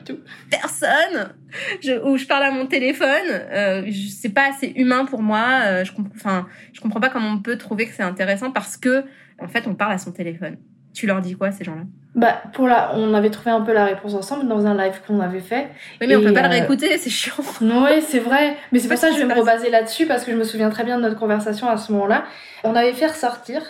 [0.51, 1.35] personne,
[1.83, 3.09] je, ou je parle à mon téléphone.
[3.31, 5.63] Euh, c'est pas assez humain pour moi.
[5.65, 8.77] Euh, je comprends, enfin, je comprends pas comment on peut trouver que c'est intéressant parce
[8.77, 9.05] que,
[9.41, 10.57] en fait, on parle à son téléphone.
[10.97, 11.83] Tu leur dis quoi ces gens-là?
[12.15, 15.21] Bah pour la, on avait trouvé un peu la réponse ensemble dans un live qu'on
[15.21, 15.69] avait fait.
[16.01, 17.35] Oui, mais on peut pas le euh, réécouter, c'est chiant.
[17.61, 18.57] Oui, c'est vrai.
[18.73, 20.71] Mais c'est pour ça que je vais me rebaser là-dessus parce que je me souviens
[20.71, 22.25] très bien de notre conversation à ce moment-là.
[22.65, 23.61] On avait fait ressortir,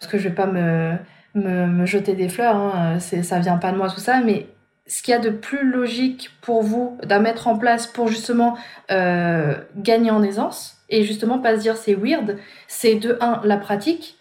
[0.00, 0.96] parce que je vais pas me,
[1.36, 4.48] me, me jeter des fleurs, hein, ça vient pas de moi tout ça, mais
[4.88, 8.58] ce qu'il y a de plus logique pour vous d'à mettre en place pour justement
[8.90, 13.56] euh, gagner en aisance et justement pas se dire c'est weird, c'est de un la
[13.56, 14.18] pratique,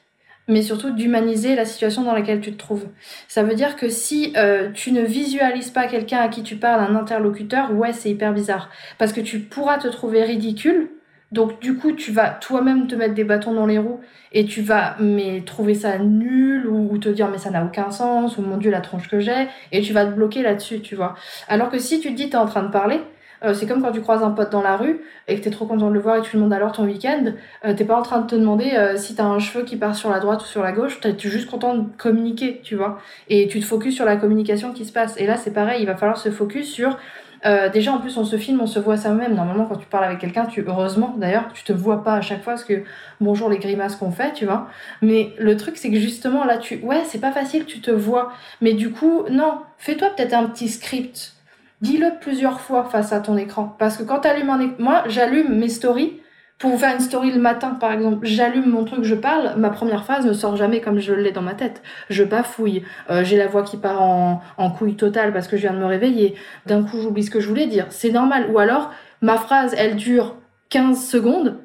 [0.52, 2.88] mais surtout d'humaniser la situation dans laquelle tu te trouves.
[3.28, 6.82] Ça veut dire que si euh, tu ne visualises pas quelqu'un à qui tu parles,
[6.82, 10.90] un interlocuteur, ouais c'est hyper bizarre parce que tu pourras te trouver ridicule
[11.32, 14.02] donc du coup, tu vas toi-même te mettre des bâtons dans les roues
[14.34, 18.38] et tu vas mais trouver ça nul ou, te dire mais ça n'a aucun sens
[18.38, 21.16] ou mon dieu la tronche que j'ai et tu vas te bloquer là-dessus, tu vois.
[21.48, 23.00] Alors que si tu te dis t'es en train de parler,
[23.44, 25.66] euh, c'est comme quand tu croises un pote dans la rue et que t'es trop
[25.66, 27.34] content de le voir et tu lui demandes alors ton week-end,
[27.66, 29.96] euh, t'es pas en train de te demander euh, si t'as un cheveu qui part
[29.96, 33.00] sur la droite ou sur la gauche, t'es juste content de communiquer, tu vois.
[33.30, 35.16] Et tu te focuses sur la communication qui se passe.
[35.18, 36.98] Et là c'est pareil, il va falloir se focus sur
[37.46, 39.34] euh, déjà, en plus, on se filme, on se voit ça même.
[39.36, 42.44] Normalement, quand tu parles avec quelqu'un, tu, heureusement d'ailleurs, tu te vois pas à chaque
[42.44, 42.84] fois parce que
[43.20, 44.68] bonjour les grimaces qu'on fait, tu vois.
[45.02, 48.32] Mais le truc, c'est que justement, là, tu, ouais, c'est pas facile, tu te vois.
[48.62, 51.34] Mais du coup, non, fais-toi peut-être un petit script.
[51.82, 53.76] Dis-le plusieurs fois face à ton écran.
[53.80, 56.20] Parce que quand tu allumes un écran, moi, j'allume mes stories
[56.60, 59.72] pour vous faire une story le matin, par exemple, j'allume mon truc, je parle, ma
[59.72, 61.82] première phrase ne sort jamais comme je l'ai dans ma tête.
[62.12, 65.64] Je bafouille, euh, j'ai la voix qui part en, en couille totale parce que je
[65.64, 66.36] viens de me réveiller.
[66.68, 67.88] D'un coup, j'oublie ce que je voulais dire.
[67.90, 68.52] C'est normal.
[68.52, 70.36] Ou alors, ma phrase, elle dure
[70.70, 71.58] 15 secondes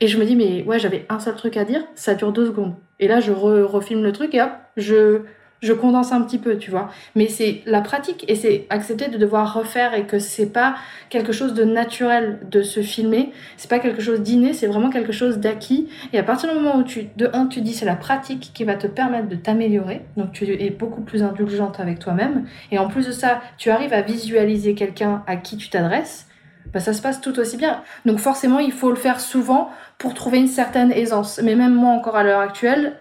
[0.00, 2.46] et je me dis, mais ouais, j'avais un seul truc à dire, ça dure deux
[2.46, 2.74] secondes.
[2.98, 5.20] Et là, je refilme le truc et hop, je,
[5.60, 6.90] je condense un petit peu, tu vois.
[7.14, 10.76] Mais c'est la pratique et c'est accepter de devoir refaire et que c'est pas
[11.08, 15.12] quelque chose de naturel de se filmer, c'est pas quelque chose d'inné, c'est vraiment quelque
[15.12, 15.88] chose d'acquis.
[16.12, 18.64] Et à partir du moment où tu, de un, tu dis c'est la pratique qui
[18.64, 22.46] va te permettre de t'améliorer, donc tu es beaucoup plus indulgente avec toi-même.
[22.70, 26.26] Et en plus de ça, tu arrives à visualiser quelqu'un à qui tu t'adresses.
[26.72, 27.82] Bah, ça se passe tout aussi bien.
[28.04, 31.40] Donc forcément, il faut le faire souvent pour trouver une certaine aisance.
[31.42, 32.94] Mais même moi, encore à l'heure actuelle,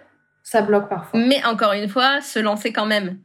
[0.49, 1.19] ça bloque parfois.
[1.19, 3.17] Mais encore une fois, se lancer quand même.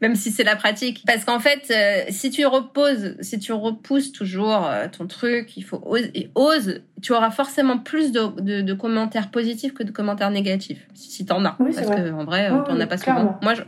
[0.00, 1.04] Même si c'est la pratique.
[1.06, 5.62] Parce qu'en fait, euh, si tu reposes, si tu repousses toujours euh, ton truc, il
[5.62, 10.30] faut ose, et ose, tu auras forcément plus de, de, commentaires positifs que de commentaires
[10.30, 10.88] négatifs.
[10.94, 11.56] Si, si t'en as.
[11.60, 13.38] Oui, parce que en vrai, tu t'en as pas souvent.
[13.42, 13.62] Moi, je,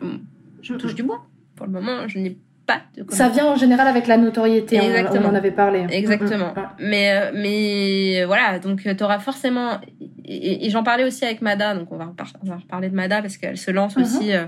[0.62, 1.26] je touche du bois.
[1.56, 2.38] Pour le moment, je n'ai
[2.78, 4.76] pas de Ça vient en général avec la notoriété.
[4.76, 5.28] Exactement.
[5.28, 5.86] On, en avait parlé.
[5.90, 6.54] Exactement.
[6.78, 9.80] Mais, euh, mais voilà, donc tu auras forcément
[10.24, 12.12] et, j'en parlais aussi avec Mada, donc on va,
[12.42, 14.02] on va reparler de Mada parce qu'elle se lance uh-huh.
[14.02, 14.32] aussi.
[14.32, 14.46] Euh,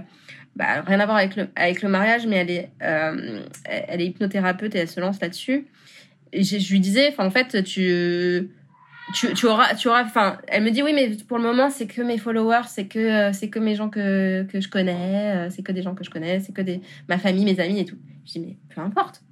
[0.57, 4.07] bah, rien à voir avec le, avec le mariage, mais elle est, euh, elle est
[4.07, 5.67] hypnothérapeute et elle se lance là-dessus.
[6.33, 8.51] Je, lui disais, enfin, en fait, tu,
[9.15, 11.87] tu, tu auras, tu auras, enfin, elle me dit oui, mais pour le moment, c'est
[11.87, 15.63] que mes followers, c'est que, c'est que mes gens que, que je connais, euh, c'est
[15.63, 17.99] que des gens que je connais, c'est que des, ma famille, mes amis et tout.
[18.27, 19.23] Je dis, mais peu importe.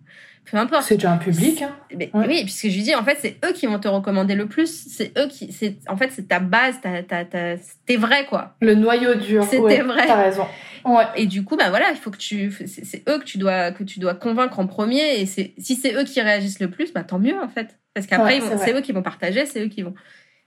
[0.45, 0.85] peu importe.
[0.85, 1.63] C'est déjà un public.
[1.63, 1.75] Hein.
[2.15, 4.87] Oui, puisque je lui dis, en fait, c'est eux qui vont te recommander le plus.
[4.89, 7.55] C'est eux qui, c'est, en fait, c'est ta base, ta, ta, ta,
[7.87, 8.57] t'es vrai, quoi.
[8.61, 9.45] Le noyau dur.
[9.45, 10.07] C'était ouais, vrai.
[10.07, 10.47] T'as raison.
[10.85, 11.05] Ouais.
[11.17, 13.85] Et du coup, bah voilà, il faut que tu, c'est eux que tu dois, que
[13.85, 15.21] tu dois convaincre en premier.
[15.21, 17.79] Et c'est, si c'est eux qui réagissent le plus, bah tant mieux, en fait.
[17.95, 19.95] Parce qu'après, Ouais, c'est eux qui vont partager, c'est eux qui vont.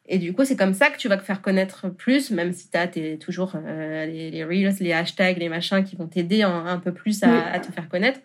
[0.07, 2.69] Et du coup, c'est comme ça que tu vas te faire connaître plus, même si
[2.69, 2.87] tu as
[3.17, 6.93] toujours euh, les, les reels, les hashtags, les machins qui vont t'aider un, un peu
[6.93, 7.39] plus à, Oui.
[7.53, 8.19] à te faire connaître.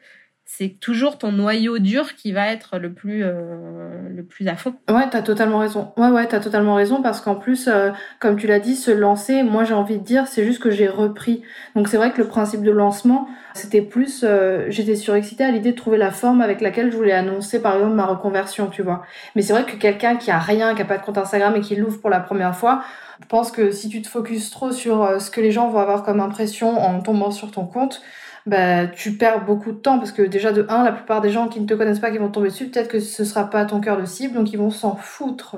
[0.53, 4.74] C'est toujours ton noyau dur qui va être le plus, euh, le plus à fond.
[4.90, 5.92] Ouais, t'as totalement raison.
[5.96, 9.44] Ouais, ouais, t'as totalement raison parce qu'en plus, euh, comme tu l'as dit, se lancer,
[9.44, 11.42] moi j'ai envie de dire, c'est juste que j'ai repris.
[11.76, 15.70] Donc c'est vrai que le principe de lancement, c'était plus, euh, j'étais surexcitée à l'idée
[15.70, 19.03] de trouver la forme avec laquelle je voulais annoncer par exemple ma reconversion, tu vois.
[19.36, 21.61] Mais c'est vrai que quelqu'un qui a rien, qui a pas de compte Instagram et
[21.61, 22.82] qui l'ouvre pour la première fois,
[23.20, 25.78] je pense que si tu te focuses trop sur euh, ce que les gens vont
[25.78, 28.03] avoir comme impression en tombant sur ton compte,
[28.47, 31.49] bah, tu perds beaucoup de temps parce que déjà de un, la plupart des gens
[31.49, 33.80] qui ne te connaissent pas, qui vont tomber dessus, peut-être que ce sera pas ton
[33.80, 35.57] cœur de cible, donc ils vont s'en foutre.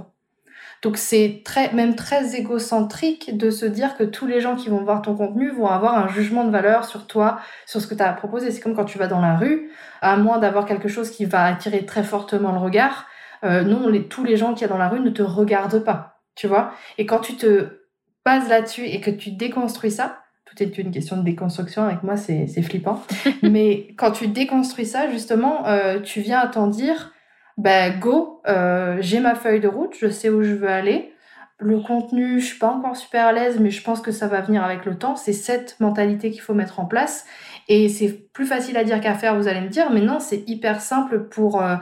[0.83, 4.83] Donc c'est très, même très égocentrique de se dire que tous les gens qui vont
[4.83, 8.03] voir ton contenu vont avoir un jugement de valeur sur toi, sur ce que tu
[8.03, 8.51] as à proposer.
[8.51, 9.71] C'est comme quand tu vas dans la rue,
[10.01, 13.07] à moins d'avoir quelque chose qui va attirer très fortement le regard.
[13.45, 16.21] Euh, non, tous les gens qu'il y a dans la rue ne te regardent pas,
[16.35, 16.73] tu vois.
[16.99, 17.81] Et quand tu te
[18.25, 20.22] bases là-dessus et que tu déconstruis ça,
[20.53, 23.03] tout est une question de déconstruction avec moi, c'est flippant.
[23.43, 27.13] Mais quand tu déconstruis ça, justement, euh, tu viens à t'en dire,
[27.57, 31.13] bah go, euh, j'ai ma feuille de route, je sais où je veux aller.
[31.59, 34.41] Le contenu, je suis pas encore super à l'aise, mais je pense que ça va
[34.41, 35.17] venir avec le temps.
[35.17, 37.25] C'est cette mentalité qu'il faut mettre en place.
[37.69, 40.43] Et c'est plus facile à dire qu'à faire, vous allez me dire, mais non, c'est
[40.49, 41.77] hyper simple pour euh,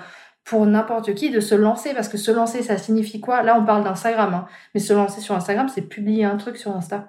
[0.45, 3.43] pour n'importe qui de se lancer parce que se lancer, ça signifie quoi?
[3.43, 6.75] Là, on parle d'Instagram, hein, mais se lancer sur Instagram, c'est publier un truc sur
[6.77, 7.09] Insta.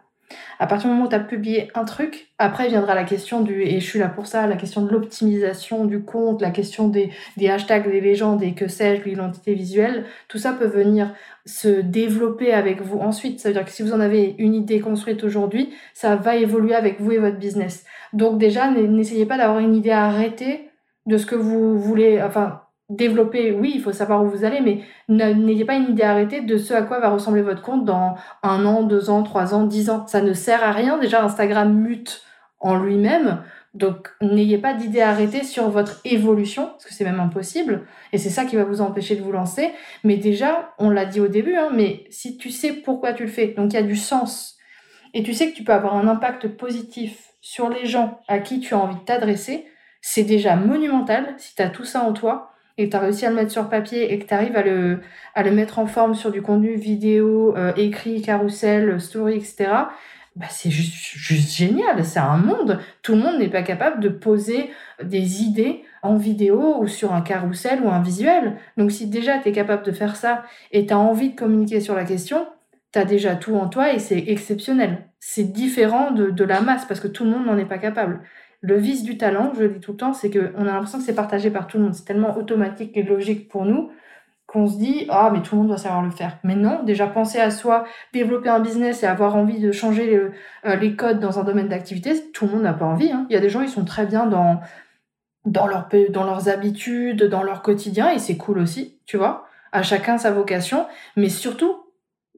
[0.60, 3.64] À partir du moment où tu as publié un truc, après viendra la question du,
[3.64, 7.10] et je suis là pour ça, la question de l'optimisation du compte, la question des,
[7.38, 10.06] des hashtags, des légendes et que sais-je, l'identité visuelle.
[10.28, 11.14] Tout ça peut venir
[11.46, 13.40] se développer avec vous ensuite.
[13.40, 16.76] Ça veut dire que si vous en avez une idée construite aujourd'hui, ça va évoluer
[16.76, 17.86] avec vous et votre business.
[18.14, 20.70] Donc déjà, n'essayez pas d'avoir une idée arrêtée
[21.06, 22.62] de ce que vous voulez, enfin,
[22.92, 26.58] développer, oui, il faut savoir où vous allez, mais n'ayez pas une idée arrêtée de
[26.58, 29.90] ce à quoi va ressembler votre compte dans un an, deux ans, trois ans, dix
[29.90, 30.06] ans.
[30.08, 30.98] Ça ne sert à rien.
[30.98, 32.24] Déjà, Instagram mute
[32.60, 33.44] en lui-même.
[33.74, 37.86] Donc, n'ayez pas d'idée arrêtée sur votre évolution, parce que c'est même impossible.
[38.12, 39.72] Et c'est ça qui va vous empêcher de vous lancer.
[40.04, 43.30] Mais déjà, on l'a dit au début, hein, mais si tu sais pourquoi tu le
[43.30, 44.58] fais, donc il y a du sens,
[45.14, 48.60] et tu sais que tu peux avoir un impact positif sur les gens à qui
[48.60, 49.66] tu as envie de t'adresser,
[50.02, 53.26] c'est déjà monumental si tu as tout ça en toi et que tu as réussi
[53.26, 55.00] à le mettre sur papier et que tu arrives à le,
[55.36, 59.70] à le mettre en forme sur du contenu vidéo, euh, écrit, carrousel, story, etc.,
[60.38, 62.80] bah c'est juste, juste génial, c'est un monde.
[63.02, 64.70] Tout le monde n'est pas capable de poser
[65.04, 68.56] des idées en vidéo ou sur un carrousel ou un visuel.
[68.78, 71.82] Donc si déjà tu es capable de faire ça et tu as envie de communiquer
[71.82, 72.48] sur la question,
[72.94, 75.06] tu as déjà tout en toi et c'est exceptionnel.
[75.20, 78.22] C'est différent de, de la masse parce que tout le monde n'en est pas capable.
[78.62, 81.04] Le vice du talent, je le dis tout le temps, c'est qu'on a l'impression que
[81.04, 81.96] c'est partagé par tout le monde.
[81.96, 83.92] C'est tellement automatique et logique pour nous
[84.52, 86.38] qu'on se dit ah mais tout le monde doit savoir le faire.
[86.44, 90.18] Mais non, déjà penser à soi, développer un business et avoir envie de changer les,
[90.70, 93.12] euh, les codes dans un domaine d'activité, tout le monde n'a pas envie.
[93.12, 93.26] Hein.
[93.30, 98.12] Il y a des gens ils sont très bien dans leurs habitudes, dans leur quotidien
[98.12, 99.48] et c'est cool aussi, tu vois.
[99.72, 100.86] À chacun sa vocation,
[101.16, 101.78] mais surtout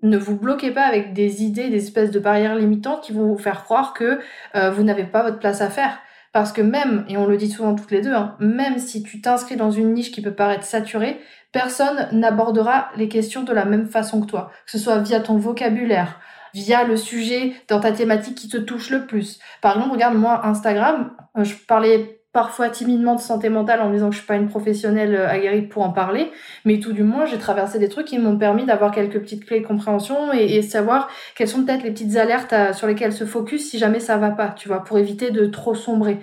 [0.03, 3.37] ne vous bloquez pas avec des idées, des espèces de barrières limitantes qui vont vous
[3.37, 4.19] faire croire que
[4.55, 5.97] euh, vous n'avez pas votre place à faire.
[6.33, 9.21] Parce que même, et on le dit souvent toutes les deux, hein, même si tu
[9.21, 11.19] t'inscris dans une niche qui peut paraître saturée,
[11.51, 14.51] personne n'abordera les questions de la même façon que toi.
[14.65, 16.19] Que ce soit via ton vocabulaire,
[16.55, 19.39] via le sujet dans ta thématique qui te touche le plus.
[19.61, 23.93] Par exemple, regarde, moi, Instagram, euh, je parlais parfois timidement de santé mentale en me
[23.93, 26.31] disant que je suis pas une professionnelle aguerrie pour en parler,
[26.65, 29.61] mais tout du moins j'ai traversé des trucs qui m'ont permis d'avoir quelques petites clés
[29.61, 33.25] de compréhension et, et savoir quelles sont peut-être les petites alertes à, sur lesquelles se
[33.25, 36.17] focus si jamais ça va pas, tu vois, pour éviter de trop sombrer.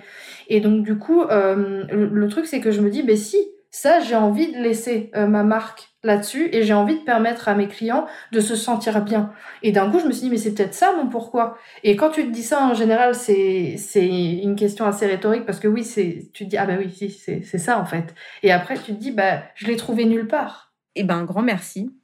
[0.49, 3.37] Et donc du coup, euh, le, le, truc c'est que je me dis, ben si,
[3.71, 7.55] ça j'ai envie de laisser euh, ma marque là-dessus et j'ai envie de permettre à
[7.55, 9.31] mes clients de se sentir bien.
[9.61, 11.57] Et d'un coup, je me suis dit, mais c'est peut-être ça mon pourquoi.
[11.83, 15.59] Et quand tu te dis ça, en général, c'est, c'est une question assez rhétorique parce
[15.59, 18.15] que oui, c'est, tu te dis, ah bah oui, si, c'est, c'est ça en fait.
[18.43, 20.73] Et après, tu te dis, bah, je l'ai trouvé nulle part.
[20.95, 21.95] Eh ben, un grand merci.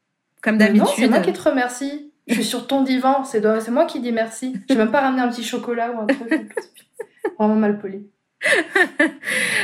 [0.41, 0.83] Comme d'habitude.
[0.83, 2.13] Non, c'est moi qui te remercie.
[2.27, 4.53] Je suis sur ton divan, c'est, c'est moi qui dis merci.
[4.69, 6.51] J'ai même pas ramené un petit chocolat ou un truc.
[7.39, 8.09] Vraiment mal poli.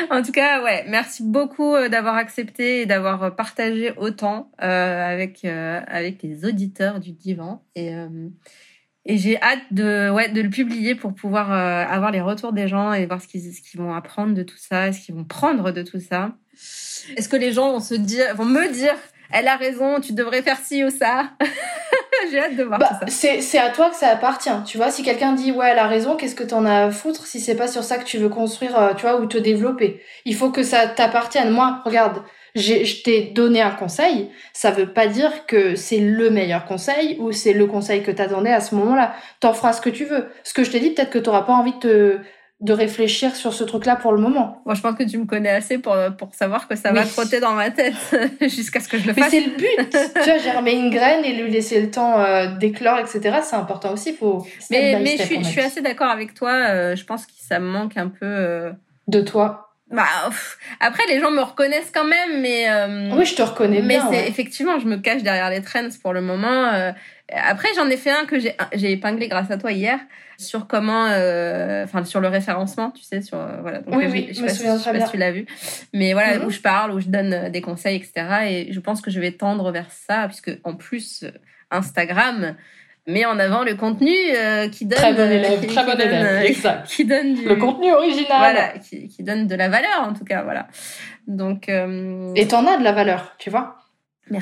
[0.10, 5.46] En tout cas, ouais, merci beaucoup euh, d'avoir accepté et d'avoir partagé autant euh, avec
[5.46, 8.30] euh, avec les auditeurs du divan et euh,
[9.06, 12.68] et j'ai hâte de ouais de le publier pour pouvoir euh, avoir les retours des
[12.68, 15.26] gens et voir ce qu'ils ce qu'ils vont apprendre de tout ça, ce qu'ils vont
[15.26, 16.36] prendre de tout ça.
[17.16, 18.96] Est-ce que les gens vont se dire, vont me dire,
[19.32, 21.32] elle a raison, tu devrais faire ci ou ça
[22.32, 23.30] J'ai hâte de voir bah, tout ça.
[23.42, 24.50] C'est à toi que ça appartient.
[24.66, 27.26] Tu vois, si quelqu'un dit ouais, elle a raison, qu'est-ce que t'en as à foutre
[27.26, 30.02] si c'est pas sur ça que tu veux construire, euh, tu vois, ou te développer?
[30.26, 31.50] Il faut que ça t'appartienne.
[31.50, 32.24] Moi, regarde,
[32.56, 37.32] je t'ai donné un conseil, ça veut pas dire que c'est le meilleur conseil ou
[37.32, 39.16] c'est le conseil que t'attendais à ce moment-là.
[39.40, 40.30] T'en feras ce que tu veux.
[40.44, 42.20] Ce que je t'ai dit, peut-être que t'auras pas envie de te
[42.64, 44.62] de réfléchir sur ce truc-là pour le moment.
[44.66, 47.42] Moi, je pense que tu me connais assez pour, pour savoir que ça va trotter
[47.42, 47.94] dans ma tête
[48.42, 49.34] jusqu'à ce que je le fasse.
[49.34, 49.90] Mais c'est le but.
[50.24, 53.40] tu vois, germer une graine et lui laisser le temps euh, d'éclore, etc.
[53.44, 54.14] C'est important aussi.
[54.14, 56.54] Faut mais mais je, suis, je suis assez d'accord avec toi.
[56.54, 58.26] Euh, je pense que ça me manque un peu.
[58.26, 58.72] Euh,
[59.08, 60.06] de toi bah,
[60.80, 62.66] après, les gens me reconnaissent quand même, mais.
[63.16, 64.08] oui, je te reconnais mais bien.
[64.10, 66.72] Mais effectivement, je me cache derrière les trends pour le moment.
[67.30, 70.00] après, j'en ai fait un que j'ai épinglé grâce à toi hier
[70.38, 73.80] sur comment, euh, enfin sur le référencement, tu sais, sur euh, voilà.
[73.80, 75.46] Donc, oui, oui, je, sais pas, si, si tu l'as vu,
[75.94, 76.46] mais voilà mm-hmm.
[76.46, 78.12] où je parle, où je donne euh, des conseils, etc.
[78.48, 81.26] Et je pense que je vais tendre vers ça, puisque en plus
[81.72, 82.56] Instagram
[83.06, 84.14] met en avant le contenu
[84.72, 86.88] qui donne très bon élève, très bon élève, exact.
[86.88, 90.24] qui donne du, le contenu original, voilà, qui, qui, donne de la valeur en tout
[90.24, 90.68] cas, voilà.
[91.28, 93.83] Donc et t'en as de la valeur, tu vois.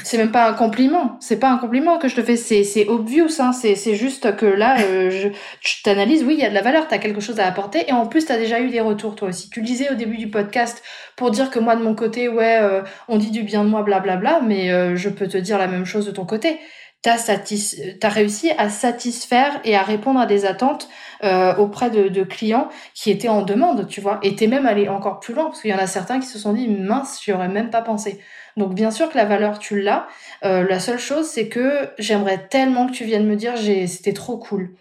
[0.04, 1.18] C'est même pas un compliment.
[1.20, 2.36] C'est pas un compliment que je te fais.
[2.36, 3.28] C'est, c'est obvious.
[3.40, 3.52] Hein.
[3.52, 5.28] C'est, c'est juste que là, euh, je,
[5.62, 6.24] je t'analyse.
[6.24, 6.88] Oui, il y a de la valeur.
[6.88, 7.90] T'as quelque chose à apporter.
[7.90, 9.50] Et en plus, t'as déjà eu des retours, toi aussi.
[9.50, 10.84] Tu disais au début du podcast
[11.16, 13.82] pour dire que moi, de mon côté, ouais, euh, on dit du bien de moi,
[13.82, 14.18] blablabla.
[14.20, 16.60] Bla, bla, mais euh, je peux te dire la même chose de ton côté.
[17.04, 17.82] Satis...
[18.00, 20.88] t'as réussi à satisfaire et à répondre à des attentes
[21.24, 24.20] euh, auprès de, de, clients qui étaient en demande, tu vois.
[24.22, 26.38] Et t'es même allé encore plus loin parce qu'il y en a certains qui se
[26.38, 28.20] sont dit mince, j'y aurais même pas pensé.
[28.58, 30.08] Donc bien sûr que la valeur tu l'as.
[30.44, 33.54] Euh, la seule chose c'est que j'aimerais tellement que tu viennes me dire
[33.88, 34.72] c'était trop cool.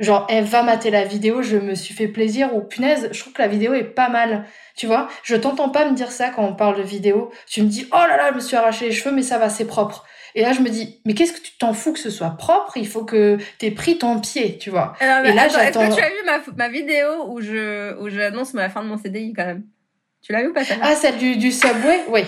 [0.00, 3.32] Genre elle va mater la vidéo, je me suis fait plaisir ou punaise, je trouve
[3.32, 4.44] que la vidéo est pas mal.
[4.76, 7.32] Tu vois, je t'entends pas me dire ça quand on parle de vidéo.
[7.48, 9.48] Tu me dis oh là là, je me suis arraché les cheveux mais ça va,
[9.48, 10.04] c'est propre.
[10.34, 12.76] Et là, je me dis, mais qu'est-ce que tu t'en fous que ce soit propre?
[12.76, 14.94] Il faut que t'aies pris ton pied, tu vois.
[15.00, 15.80] et là, j'attends.
[15.80, 18.88] Est-ce que tu as vu ma, ma vidéo où je où j'annonce la fin de
[18.88, 19.64] mon CDI quand même?
[20.22, 22.02] Tu l'as vu ou pas Ah, celle du, du Subway?
[22.08, 22.22] Oui.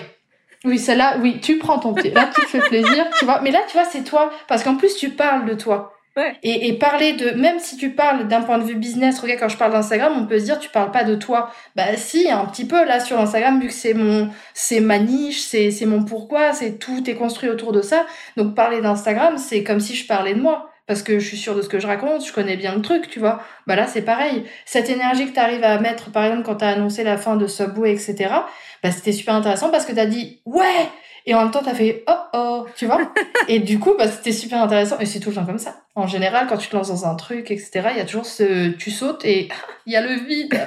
[0.65, 2.11] Oui, celle-là, oui, tu prends ton pied.
[2.11, 3.41] Là, tu te fais plaisir, tu vois.
[3.41, 4.31] Mais là, tu vois, c'est toi.
[4.47, 5.95] Parce qu'en plus, tu parles de toi.
[6.17, 6.35] Ouais.
[6.43, 9.49] Et, et, parler de, même si tu parles d'un point de vue business, regarde, quand
[9.49, 11.51] je parle d'Instagram, on peut se dire, tu parles pas de toi.
[11.77, 15.41] Bah, si, un petit peu, là, sur Instagram, vu que c'est mon, c'est ma niche,
[15.41, 18.07] c'est, c'est mon pourquoi, c'est tout est construit autour de ça.
[18.37, 21.55] Donc, parler d'Instagram, c'est comme si je parlais de moi parce que je suis sûre
[21.55, 23.41] de ce que je raconte, je connais bien le truc, tu vois.
[23.69, 24.43] Bah là, c'est pareil.
[24.65, 27.37] Cette énergie que tu arrives à mettre, par exemple, quand tu as annoncé la fin
[27.37, 28.35] de Subway, etc.,
[28.83, 30.89] bah, c'était super intéressant parce que tu as dit «Ouais!»
[31.27, 33.13] et en même temps, tu as fait «Oh oh!» Tu vois?
[33.49, 34.99] Et du coup, bah, c'était super intéressant.
[35.01, 35.83] Et c'est tout le temps comme ça.
[35.95, 38.71] En général, quand tu te lances dans un truc, etc., il y a toujours ce...
[38.71, 39.49] Tu sautes et
[39.87, 40.59] il y a le vide.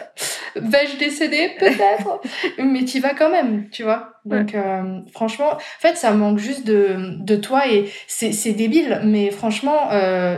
[0.56, 1.52] Vais-je décéder?
[1.60, 2.22] Peut-être.
[2.58, 4.14] Mais tu vas quand même, tu vois?
[4.26, 9.32] Donc euh, franchement, en fait, ça manque juste de, de toi et c'est débile, mais
[9.32, 10.38] franchement, euh,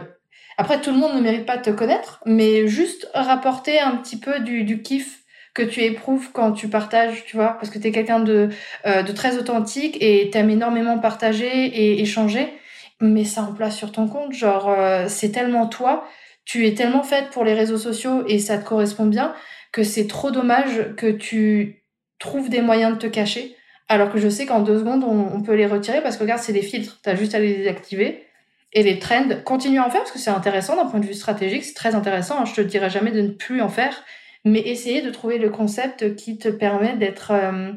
[0.57, 4.17] après tout le monde ne mérite pas de te connaître, mais juste rapporter un petit
[4.17, 5.24] peu du, du kiff
[5.55, 8.49] que tu éprouves quand tu partages, tu vois, parce que tu es quelqu'un de,
[8.85, 12.47] euh, de très authentique et t'aimes énormément partager et échanger,
[13.01, 16.07] mais ça en place sur ton compte, genre euh, c'est tellement toi,
[16.45, 19.33] tu es tellement faite pour les réseaux sociaux et ça te correspond bien
[19.71, 21.83] que c'est trop dommage que tu
[22.19, 23.55] trouves des moyens de te cacher
[23.87, 26.53] alors que je sais qu'en deux secondes, on, peut les retirer parce que regarde, c'est
[26.53, 26.99] des filtres.
[27.03, 28.23] Tu as juste à les désactiver.
[28.73, 31.13] Et les trends, continue à en faire parce que c'est intéressant d'un point de vue
[31.13, 31.63] stratégique.
[31.63, 32.41] C'est très intéressant.
[32.41, 32.45] Hein.
[32.45, 34.03] Je te dirais jamais de ne plus en faire.
[34.45, 37.73] Mais essayer de trouver le concept qui te permet d'être euh,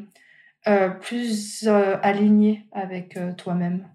[0.67, 3.85] euh, plus euh, aligné avec toi-même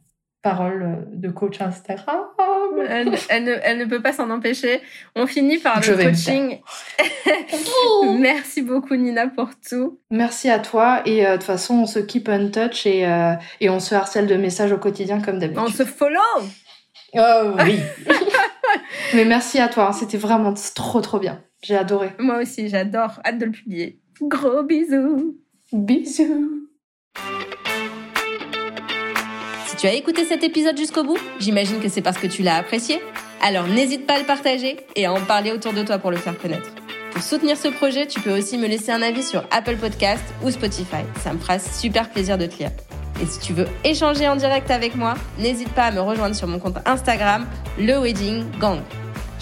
[0.45, 2.21] parole de coach Instagram.
[2.89, 4.81] Elle, ne, peut pas s'en empêcher.
[5.17, 6.61] On finit par le coaching.
[8.19, 9.99] Merci beaucoup Nina pour tout.
[10.11, 13.33] Merci à toi et euh, de toute façon on se keep in touch et, euh,
[13.61, 15.65] et on se harcèle de messages au quotidien comme d'habitude.
[15.67, 16.21] On se follow.
[17.15, 17.81] Oh oui.
[19.15, 19.93] Mais merci à toi, hein.
[19.93, 21.43] c'était vraiment trop trop bien.
[21.65, 22.11] J'ai adoré.
[22.19, 23.21] Moi aussi, j'adore.
[23.25, 23.99] Hâte de le publier.
[24.21, 25.39] Gros bisous.
[25.73, 26.69] Bisous.
[29.67, 32.57] Si tu as écouté cet épisode jusqu'au bout, j'imagine que c'est parce que tu l'as
[32.57, 33.01] apprécié.
[33.41, 36.19] Alors n'hésite pas à le partager et à en parler autour de toi pour le
[36.19, 36.71] faire connaître.
[37.13, 40.51] Pour soutenir ce projet, tu peux aussi me laisser un avis sur Apple Podcast ou
[40.51, 41.03] Spotify.
[41.23, 42.73] Ça me fera super plaisir de te lire.
[43.23, 46.47] Et si tu veux échanger en direct avec moi, n'hésite pas à me rejoindre sur
[46.47, 47.47] mon compte Instagram,
[47.79, 48.81] le Wedding Gang.